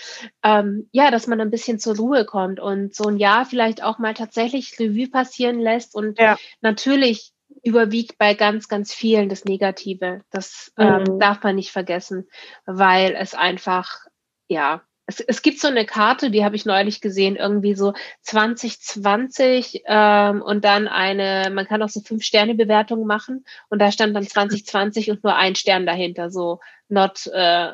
Ähm, 0.42 0.88
ja, 0.92 1.11
dass 1.11 1.27
man 1.27 1.40
ein 1.40 1.51
bisschen 1.51 1.79
zur 1.79 1.96
Ruhe 1.96 2.25
kommt 2.25 2.61
und 2.61 2.94
so 2.94 3.09
ein 3.09 3.16
Jahr 3.16 3.44
vielleicht 3.44 3.83
auch 3.83 3.99
mal 3.99 4.14
tatsächlich 4.14 4.79
Revue 4.79 5.09
passieren 5.09 5.59
lässt 5.59 5.94
und 5.94 6.18
ja. 6.18 6.37
natürlich 6.61 7.33
überwiegt 7.62 8.18
bei 8.18 8.35
ganz, 8.35 8.68
ganz 8.68 8.92
vielen 8.92 9.29
das 9.29 9.44
Negative. 9.44 10.23
Das 10.31 10.73
ähm, 10.79 11.05
mhm. 11.05 11.18
darf 11.20 11.42
man 11.42 11.57
nicht 11.57 11.70
vergessen, 11.70 12.29
weil 12.66 13.14
es 13.18 13.35
einfach, 13.35 14.07
ja, 14.49 14.83
es, 15.07 15.20
es 15.20 15.42
gibt 15.42 15.61
so 15.61 15.68
eine 15.68 15.85
Karte, 15.85 16.31
die 16.31 16.44
habe 16.44 16.57
ich 16.57 16.64
neulich 16.64 17.01
gesehen, 17.01 17.37
irgendwie 17.37 17.75
so 17.75 17.92
2020 18.23 19.83
ähm, 19.87 20.42
und 20.42 20.64
dann 20.64 20.88
eine, 20.88 21.51
man 21.53 21.66
kann 21.66 21.83
auch 21.83 21.88
so 21.88 22.01
fünf 22.01 22.25
Sterne 22.25 22.55
Bewertungen 22.55 23.07
machen 23.07 23.44
und 23.68 23.81
da 23.81 23.90
stand 23.90 24.14
dann 24.14 24.27
2020 24.27 25.11
und 25.11 25.25
nur 25.25 25.35
ein 25.35 25.57
Stern 25.57 25.85
dahinter, 25.85 26.31
so 26.31 26.61
not 26.88 27.27
äh, 27.27 27.73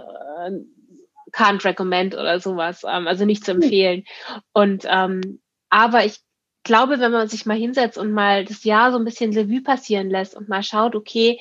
can't 1.33 1.65
recommend 1.65 2.15
oder 2.15 2.41
sowas, 2.41 2.85
ähm, 2.89 3.07
also 3.07 3.25
nicht 3.25 3.45
zu 3.45 3.53
hm. 3.53 3.63
empfehlen. 3.63 4.05
Und 4.53 4.85
ähm, 4.89 5.41
aber 5.69 6.05
ich 6.05 6.21
glaube, 6.67 7.01
wenn 7.01 7.13
man 7.13 7.29
sich 7.29 7.47
mal 7.47 7.57
hinsetzt 7.57 7.97
und 7.97 8.13
mal 8.13 8.45
das 8.45 8.65
Jahr 8.65 8.93
so 8.93 8.99
ein 8.99 9.05
bisschen 9.05 9.33
Revue 9.33 9.63
passieren 9.63 10.11
lässt 10.11 10.37
und 10.37 10.49
mal 10.49 10.63
schaut, 10.63 10.95
okay, 10.95 11.41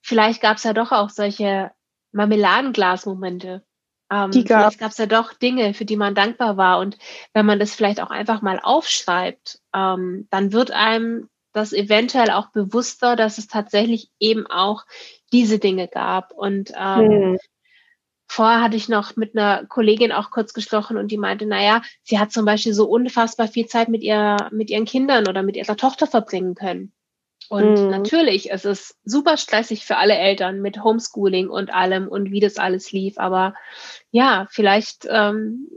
vielleicht 0.00 0.42
gab 0.42 0.56
es 0.56 0.64
ja 0.64 0.72
doch 0.72 0.90
auch 0.90 1.10
solche 1.10 1.70
Marmeladenglas-Momente. 2.10 3.62
Ähm, 4.10 4.30
die 4.32 4.44
gab. 4.44 4.60
Vielleicht 4.60 4.80
gab 4.80 4.90
es 4.90 4.98
ja 4.98 5.06
doch 5.06 5.32
Dinge, 5.32 5.74
für 5.74 5.84
die 5.84 5.96
man 5.96 6.14
dankbar 6.14 6.56
war. 6.56 6.80
Und 6.80 6.98
wenn 7.32 7.46
man 7.46 7.60
das 7.60 7.74
vielleicht 7.74 8.00
auch 8.00 8.10
einfach 8.10 8.42
mal 8.42 8.58
aufschreibt, 8.60 9.60
ähm, 9.74 10.26
dann 10.30 10.52
wird 10.52 10.72
einem 10.72 11.28
das 11.52 11.72
eventuell 11.72 12.30
auch 12.30 12.48
bewusster, 12.48 13.14
dass 13.14 13.38
es 13.38 13.46
tatsächlich 13.46 14.10
eben 14.18 14.46
auch 14.46 14.84
diese 15.32 15.58
Dinge 15.58 15.86
gab. 15.86 16.32
Und 16.32 16.72
ähm, 16.76 17.10
hm. 17.10 17.38
Vorher 18.32 18.62
hatte 18.62 18.76
ich 18.76 18.88
noch 18.88 19.14
mit 19.16 19.36
einer 19.36 19.66
Kollegin 19.66 20.10
auch 20.10 20.30
kurz 20.30 20.54
gesprochen 20.54 20.96
und 20.96 21.08
die 21.08 21.18
meinte, 21.18 21.44
naja, 21.44 21.82
sie 22.02 22.18
hat 22.18 22.32
zum 22.32 22.46
Beispiel 22.46 22.72
so 22.72 22.86
unfassbar 22.86 23.46
viel 23.46 23.66
Zeit 23.66 23.90
mit 23.90 24.02
ihr, 24.02 24.48
mit 24.50 24.70
ihren 24.70 24.86
Kindern 24.86 25.28
oder 25.28 25.42
mit 25.42 25.54
ihrer 25.54 25.76
Tochter 25.76 26.06
verbringen 26.06 26.54
können. 26.54 26.92
Und 27.50 27.74
mhm. 27.74 27.90
natürlich, 27.90 28.50
es 28.50 28.64
ist 28.64 28.96
super 29.04 29.36
stressig 29.36 29.84
für 29.84 29.98
alle 29.98 30.14
Eltern 30.14 30.62
mit 30.62 30.82
Homeschooling 30.82 31.50
und 31.50 31.74
allem 31.74 32.08
und 32.08 32.30
wie 32.30 32.40
das 32.40 32.56
alles 32.56 32.90
lief. 32.90 33.18
Aber 33.18 33.54
ja, 34.12 34.46
vielleicht 34.50 35.06
ähm, 35.10 35.68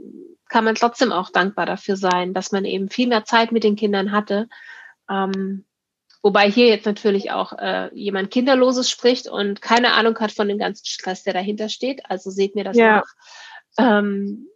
kann 0.48 0.64
man 0.64 0.76
trotzdem 0.76 1.12
auch 1.12 1.28
dankbar 1.28 1.66
dafür 1.66 1.96
sein, 1.96 2.32
dass 2.32 2.52
man 2.52 2.64
eben 2.64 2.88
viel 2.88 3.08
mehr 3.08 3.26
Zeit 3.26 3.52
mit 3.52 3.64
den 3.64 3.76
Kindern 3.76 4.12
hatte. 4.12 4.48
Ähm, 5.10 5.66
wobei 6.26 6.50
hier 6.50 6.66
jetzt 6.66 6.86
natürlich 6.86 7.30
auch 7.30 7.52
äh, 7.52 7.88
jemand 7.94 8.32
Kinderloses 8.32 8.90
spricht 8.90 9.28
und 9.28 9.62
keine 9.62 9.92
Ahnung 9.92 10.18
hat 10.18 10.32
von 10.32 10.48
dem 10.48 10.58
ganzen 10.58 10.84
Stress, 10.84 11.22
der 11.22 11.34
dahinter 11.34 11.68
steht. 11.68 12.00
Also 12.10 12.30
seht 12.30 12.56
mir 12.56 12.64
das 12.64 12.76
ja. 12.76 12.96
nach. 12.96 13.14
Ähm, 13.78 14.48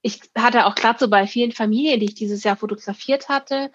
ich 0.00 0.18
hatte 0.34 0.64
auch 0.64 0.74
gerade 0.76 0.98
so 0.98 1.10
bei 1.10 1.26
vielen 1.26 1.52
Familien, 1.52 2.00
die 2.00 2.06
ich 2.06 2.14
dieses 2.14 2.42
Jahr 2.42 2.56
fotografiert 2.56 3.28
hatte, 3.28 3.70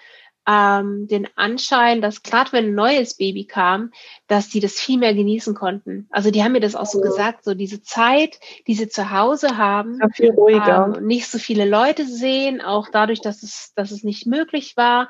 ähm, 0.48 1.08
den 1.08 1.28
Anschein, 1.36 2.02
dass 2.02 2.24
gerade 2.24 2.52
wenn 2.52 2.66
ein 2.66 2.74
neues 2.74 3.16
Baby 3.16 3.46
kam, 3.46 3.92
dass 4.26 4.50
sie 4.50 4.60
das 4.60 4.74
viel 4.74 4.98
mehr 4.98 5.14
genießen 5.14 5.54
konnten. 5.54 6.08
Also 6.10 6.32
die 6.32 6.44
haben 6.44 6.54
mir 6.54 6.62
das 6.62 6.76
auch 6.76 6.88
so 6.88 7.00
gesagt, 7.00 7.44
so 7.44 7.54
diese 7.54 7.84
Zeit, 7.84 8.40
die 8.66 8.74
sie 8.74 8.90
zu 8.90 9.12
Hause 9.12 9.58
haben, 9.58 10.00
ja, 10.02 10.08
viel 10.12 10.32
ruhiger. 10.32 10.96
Ähm, 10.98 11.06
nicht 11.06 11.28
so 11.28 11.38
viele 11.38 11.66
Leute 11.66 12.08
sehen, 12.08 12.60
auch 12.60 12.90
dadurch, 12.92 13.22
dass 13.22 13.44
es, 13.44 13.72
dass 13.76 13.92
es 13.92 14.04
nicht 14.04 14.26
möglich 14.26 14.76
war, 14.78 15.10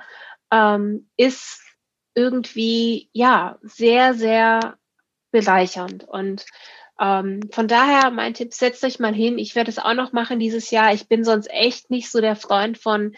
ähm, 0.51 1.09
ist 1.17 1.61
irgendwie 2.15 3.09
ja 3.13 3.57
sehr, 3.61 4.13
sehr 4.13 4.77
bereichernd. 5.31 6.05
Und 6.05 6.45
ähm, 6.99 7.41
von 7.51 7.67
daher 7.67 8.09
mein 8.11 8.33
Tipp, 8.33 8.53
setzt 8.53 8.83
euch 8.83 8.99
mal 8.99 9.13
hin. 9.13 9.37
Ich 9.37 9.55
werde 9.55 9.69
es 9.69 9.79
auch 9.79 9.93
noch 9.93 10.13
machen 10.13 10.39
dieses 10.39 10.71
Jahr. 10.71 10.93
Ich 10.93 11.07
bin 11.07 11.23
sonst 11.23 11.49
echt 11.51 11.89
nicht 11.89 12.09
so 12.09 12.21
der 12.21 12.35
Freund 12.35 12.77
von, 12.77 13.15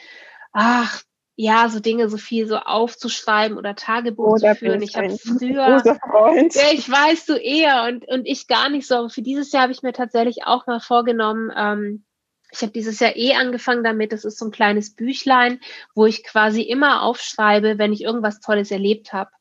ach, 0.51 1.03
ja, 1.39 1.69
so 1.69 1.79
Dinge 1.79 2.09
so 2.09 2.17
viel 2.17 2.47
so 2.47 2.57
aufzuschreiben 2.57 3.59
oder 3.59 3.75
Tagebuch 3.75 4.33
oh, 4.33 4.37
zu 4.37 4.55
führen. 4.55 4.81
Ich 4.81 4.95
habe 4.95 5.15
früher, 5.19 5.83
ja, 5.85 6.71
ich 6.73 6.89
weiß 6.89 7.27
du 7.27 7.35
eher 7.35 7.83
und, 7.87 8.07
und 8.07 8.25
ich 8.25 8.47
gar 8.47 8.69
nicht 8.69 8.87
so. 8.87 8.95
Aber 8.95 9.09
für 9.11 9.21
dieses 9.21 9.51
Jahr 9.51 9.63
habe 9.63 9.71
ich 9.71 9.83
mir 9.83 9.93
tatsächlich 9.93 10.45
auch 10.45 10.65
mal 10.65 10.79
vorgenommen, 10.79 11.51
ähm, 11.55 12.05
ich 12.51 12.61
habe 12.61 12.71
dieses 12.71 12.99
Jahr 12.99 13.15
eh 13.15 13.33
angefangen 13.33 13.83
damit. 13.83 14.11
Das 14.11 14.25
ist 14.25 14.37
so 14.37 14.45
ein 14.45 14.51
kleines 14.51 14.95
Büchlein, 14.95 15.59
wo 15.93 16.05
ich 16.05 16.23
quasi 16.23 16.61
immer 16.61 17.03
aufschreibe, 17.03 17.77
wenn 17.77 17.93
ich 17.93 18.01
irgendwas 18.01 18.39
Tolles 18.39 18.71
erlebt 18.71 19.13
habe. 19.13 19.31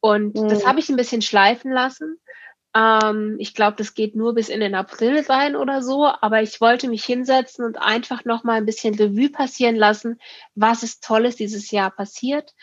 Und 0.00 0.34
mhm. 0.34 0.48
das 0.48 0.66
habe 0.66 0.80
ich 0.80 0.88
ein 0.88 0.96
bisschen 0.96 1.22
schleifen 1.22 1.72
lassen. 1.72 2.18
Ähm, 2.74 3.36
ich 3.38 3.54
glaube, 3.54 3.76
das 3.76 3.94
geht 3.94 4.14
nur 4.14 4.34
bis 4.34 4.48
in 4.48 4.60
den 4.60 4.74
April 4.74 5.24
rein 5.28 5.56
oder 5.56 5.82
so, 5.82 6.06
aber 6.06 6.42
ich 6.42 6.60
wollte 6.60 6.88
mich 6.88 7.04
hinsetzen 7.04 7.64
und 7.64 7.78
einfach 7.78 8.24
noch 8.24 8.44
mal 8.44 8.54
ein 8.54 8.66
bisschen 8.66 8.94
Revue 8.94 9.30
passieren 9.30 9.76
lassen, 9.76 10.20
was 10.54 10.82
ist 10.82 11.02
Tolles 11.02 11.36
dieses 11.36 11.70
Jahr 11.70 11.90
passiert. 11.90 12.54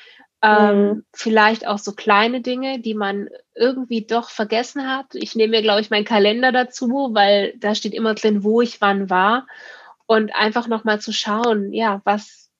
Ähm, 0.42 0.88
mhm. 0.88 1.06
Vielleicht 1.12 1.66
auch 1.66 1.80
so 1.80 1.94
kleine 1.94 2.42
Dinge, 2.42 2.80
die 2.80 2.94
man 2.94 3.30
irgendwie 3.56 4.06
doch 4.06 4.30
vergessen 4.30 4.88
hat. 4.88 5.08
Ich 5.14 5.36
nehme 5.36 5.58
mir, 5.58 5.62
glaube 5.64 5.82
ich, 5.82 5.90
meinen 5.90 6.06
Kalender 6.06 6.52
dazu, 6.52 7.10
weil 7.14 7.54
da 7.58 7.74
steht 7.74 7.94
immer 7.94 8.14
drin, 8.14 8.44
wo 8.44 8.62
ich 8.62 8.82
wann 8.82 9.10
war. 9.10 9.48
Und 10.08 10.36
einfach 10.36 10.68
noch 10.68 10.84
mal 10.84 11.02
zu 11.02 11.12
schauen, 11.12 11.74
ja, 11.74 12.02
was, 12.04 12.52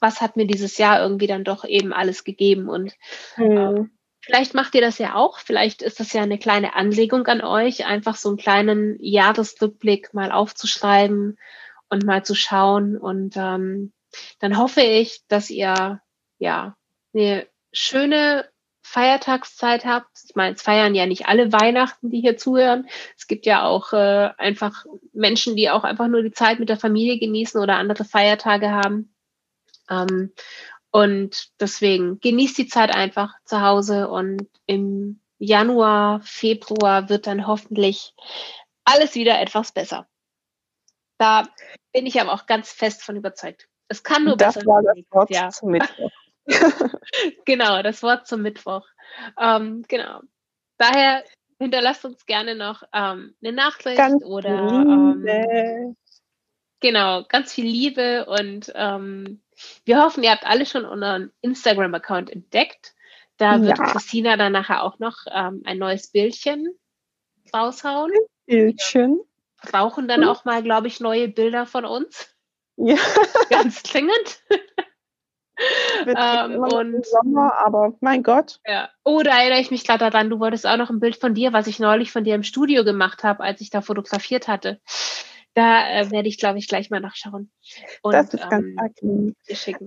was 0.00 0.20
hat 0.20 0.36
mir 0.36 0.46
dieses 0.46 0.78
Jahr 0.78 1.00
irgendwie 1.02 1.26
dann 1.26 1.44
doch 1.44 1.64
eben 1.64 1.92
alles 1.92 2.24
gegeben. 2.24 2.68
Und 2.68 2.94
mhm. 3.36 3.56
ähm, 3.56 3.90
Vielleicht 4.22 4.54
macht 4.54 4.74
ihr 4.74 4.82
das 4.82 4.98
ja 4.98 5.14
auch. 5.14 5.38
Vielleicht 5.38 5.80
ist 5.80 5.98
das 5.98 6.12
ja 6.12 6.22
eine 6.22 6.38
kleine 6.38 6.74
Anlegung 6.74 7.26
an 7.26 7.40
euch, 7.40 7.86
einfach 7.86 8.16
so 8.16 8.28
einen 8.28 8.38
kleinen 8.38 8.96
Jahresrückblick 9.00 10.12
mal 10.12 10.30
aufzuschreiben 10.30 11.38
und 11.88 12.04
mal 12.04 12.22
zu 12.24 12.34
schauen. 12.34 12.98
Und 12.98 13.36
ähm, 13.36 13.92
dann 14.38 14.58
hoffe 14.58 14.82
ich, 14.82 15.22
dass 15.28 15.48
ihr 15.48 16.02
ja 16.38 16.76
eine 17.14 17.46
schöne 17.72 18.46
Feiertagszeit 18.90 19.84
habt. 19.84 20.10
Ich 20.28 20.34
meine, 20.34 20.56
es 20.56 20.62
feiern 20.62 20.96
ja 20.96 21.06
nicht 21.06 21.26
alle 21.26 21.52
Weihnachten, 21.52 22.10
die 22.10 22.20
hier 22.20 22.36
zuhören. 22.36 22.88
Es 23.16 23.28
gibt 23.28 23.46
ja 23.46 23.64
auch 23.64 23.92
äh, 23.92 24.30
einfach 24.36 24.84
Menschen, 25.12 25.54
die 25.54 25.70
auch 25.70 25.84
einfach 25.84 26.08
nur 26.08 26.22
die 26.22 26.32
Zeit 26.32 26.58
mit 26.58 26.68
der 26.68 26.76
Familie 26.76 27.18
genießen 27.18 27.60
oder 27.60 27.76
andere 27.76 28.04
Feiertage 28.04 28.70
haben. 28.70 29.14
Ähm, 29.88 30.32
und 30.90 31.50
deswegen 31.60 32.18
genießt 32.18 32.58
die 32.58 32.66
Zeit 32.66 32.92
einfach 32.92 33.34
zu 33.44 33.60
Hause 33.60 34.08
und 34.08 34.48
im 34.66 35.20
Januar, 35.38 36.20
Februar 36.24 37.08
wird 37.08 37.28
dann 37.28 37.46
hoffentlich 37.46 38.14
alles 38.84 39.14
wieder 39.14 39.40
etwas 39.40 39.70
besser. 39.70 40.08
Da 41.16 41.48
bin 41.92 42.06
ich 42.06 42.20
aber 42.20 42.32
auch 42.32 42.46
ganz 42.46 42.72
fest 42.72 43.02
von 43.04 43.14
überzeugt. 43.14 43.68
Es 43.86 44.02
kann 44.02 44.24
nur 44.24 44.36
das 44.36 44.54
besser 44.54 44.66
war 44.66 44.82
das 44.82 44.96
Wort 45.10 45.30
ja. 45.30 45.48
zum 45.50 45.70
Mittwoch. 45.70 46.10
genau, 47.44 47.82
das 47.82 48.02
Wort 48.02 48.26
zum 48.26 48.42
Mittwoch. 48.42 48.86
Ähm, 49.38 49.84
genau. 49.88 50.20
Daher 50.78 51.24
hinterlasst 51.58 52.04
uns 52.04 52.26
gerne 52.26 52.54
noch 52.54 52.82
ähm, 52.92 53.34
eine 53.42 53.52
Nachricht 53.52 53.98
ganz 53.98 54.24
oder 54.24 54.48
ähm, 54.48 55.96
genau, 56.80 57.24
ganz 57.28 57.52
viel 57.52 57.66
Liebe 57.66 58.26
und 58.26 58.72
ähm, 58.74 59.42
wir 59.84 60.02
hoffen, 60.02 60.22
ihr 60.22 60.30
habt 60.30 60.46
alle 60.46 60.64
schon 60.64 60.86
unseren 60.86 61.32
Instagram-Account 61.42 62.30
entdeckt. 62.30 62.94
Da 63.36 63.60
wird 63.62 63.78
ja. 63.78 63.84
Christina 63.84 64.36
dann 64.36 64.52
nachher 64.52 64.82
auch 64.82 64.98
noch 64.98 65.16
ähm, 65.30 65.62
ein 65.64 65.78
neues 65.78 66.08
Bildchen 66.08 66.68
raushauen. 67.54 68.12
Bildchen. 68.46 69.20
Wir 69.62 69.70
brauchen 69.70 70.08
dann 70.08 70.22
hm. 70.22 70.28
auch 70.28 70.44
mal, 70.44 70.62
glaube 70.62 70.88
ich, 70.88 71.00
neue 71.00 71.28
Bilder 71.28 71.66
von 71.66 71.84
uns. 71.84 72.34
Ja. 72.76 72.96
Ganz 73.50 73.82
dringend. 73.82 74.42
ähm, 76.06 76.58
und 76.60 77.06
Sommer, 77.06 77.58
aber 77.58 77.94
mein 78.00 78.22
Gott. 78.22 78.60
Ja. 78.66 78.88
Oh, 79.04 79.22
da 79.22 79.38
erinnere 79.38 79.60
ich 79.60 79.70
mich 79.70 79.84
gerade 79.84 80.10
daran, 80.10 80.30
du 80.30 80.40
wolltest 80.40 80.66
auch 80.66 80.76
noch 80.76 80.90
ein 80.90 81.00
Bild 81.00 81.16
von 81.16 81.34
dir, 81.34 81.52
was 81.52 81.66
ich 81.66 81.78
neulich 81.78 82.12
von 82.12 82.24
dir 82.24 82.34
im 82.34 82.42
Studio 82.42 82.84
gemacht 82.84 83.24
habe, 83.24 83.42
als 83.42 83.60
ich 83.60 83.70
da 83.70 83.80
fotografiert 83.80 84.48
hatte. 84.48 84.80
Da 85.54 85.88
äh, 85.90 86.10
werde 86.10 86.28
ich, 86.28 86.38
glaube 86.38 86.58
ich, 86.58 86.68
gleich 86.68 86.90
mal 86.90 87.00
nachschauen. 87.00 87.50
Und, 88.02 88.12
das 88.12 88.32
ist 88.32 88.48
ganz 88.48 88.64
ähm, 89.02 89.34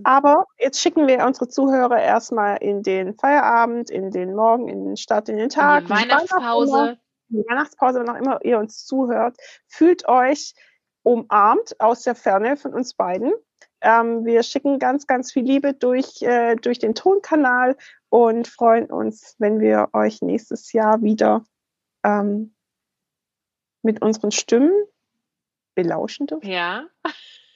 Aber 0.03 0.45
jetzt 0.59 0.81
schicken 0.81 1.07
wir 1.07 1.25
unsere 1.25 1.47
Zuhörer 1.47 2.01
erstmal 2.01 2.57
in 2.57 2.83
den 2.83 3.13
Feierabend, 3.13 3.89
in 3.89 4.11
den 4.11 4.35
Morgen, 4.35 4.67
in 4.67 4.85
den 4.85 4.97
Start, 4.97 5.29
in 5.29 5.37
den 5.37 5.49
Tag. 5.49 5.83
In 5.83 5.87
die 5.87 5.93
Weihnachtspause. 5.93 6.97
In 7.29 7.37
die 7.37 7.49
Weihnachtspause, 7.49 8.01
wenn 8.01 8.09
auch 8.09 8.19
immer 8.19 8.43
ihr 8.43 8.59
uns 8.59 8.85
zuhört. 8.85 9.37
Fühlt 9.67 10.07
euch 10.07 10.53
umarmt 11.03 11.79
aus 11.79 12.03
der 12.03 12.15
Ferne 12.15 12.57
von 12.57 12.73
uns 12.73 12.93
beiden. 12.93 13.31
Ähm, 13.83 14.25
wir 14.25 14.43
schicken 14.43 14.79
ganz, 14.79 15.07
ganz 15.07 15.31
viel 15.31 15.43
Liebe 15.43 15.73
durch, 15.73 16.21
äh, 16.21 16.55
durch 16.55 16.79
den 16.79 16.95
Tonkanal 16.95 17.75
und 18.09 18.47
freuen 18.47 18.85
uns, 18.85 19.35
wenn 19.39 19.59
wir 19.59 19.89
euch 19.93 20.21
nächstes 20.21 20.71
Jahr 20.71 21.01
wieder 21.01 21.43
ähm, 22.03 22.55
mit 23.81 24.01
unseren 24.01 24.31
Stimmen 24.31 24.71
belauschen 25.75 26.27
dürfen? 26.27 26.49
Ja. 26.49 26.87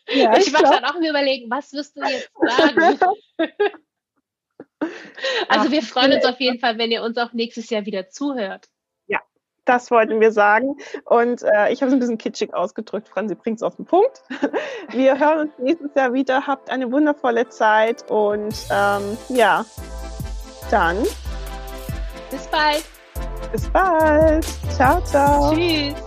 ja 0.08 0.38
ich, 0.38 0.48
ich 0.48 0.54
war 0.54 0.64
dann 0.64 0.84
auch 0.86 1.00
mir 1.00 1.10
überlegen, 1.10 1.50
was 1.50 1.74
wirst 1.74 1.96
du 1.96 2.02
jetzt 2.02 2.30
sagen? 2.34 3.00
also 4.80 4.92
Ach, 5.48 5.72
wir 5.72 5.82
freuen 5.82 6.14
uns 6.14 6.26
auf 6.26 6.40
jeden 6.40 6.60
Fall, 6.60 6.78
wenn 6.78 6.92
ihr 6.92 7.04
uns 7.04 7.18
auch 7.18 7.34
nächstes 7.34 7.70
Jahr 7.70 7.86
wieder 7.86 8.10
zuhört. 8.10 8.68
Das 9.68 9.92
wollten 9.92 10.22
wir 10.22 10.32
sagen. 10.32 10.78
Und 11.04 11.44
äh, 11.44 11.72
ich 11.72 11.82
habe 11.82 11.90
es 11.90 11.94
ein 11.94 12.00
bisschen 12.00 12.18
kitschig 12.18 12.54
ausgedrückt. 12.54 13.10
Franzi 13.10 13.36
bringt 13.36 13.58
es 13.58 13.64
auf 13.64 13.76
den 13.76 13.86
Punkt. 13.86 14.24
Wir 14.90 15.20
hören 15.20 15.42
uns 15.42 15.52
nächstes 15.60 15.92
Jahr 15.94 16.14
wieder. 16.14 16.48
Habt 16.48 16.70
eine 16.70 16.90
wundervolle 16.92 17.50
Zeit 17.50 18.10
und 18.10 18.56
ähm, 18.72 19.18
ja, 19.28 19.66
dann 20.72 20.98
bis 22.32 22.48
bald. 22.48 22.84
Bis 23.52 23.70
bald. 23.70 24.46
Ciao, 24.76 25.02
ciao. 25.02 25.54
Tschüss. 25.54 26.07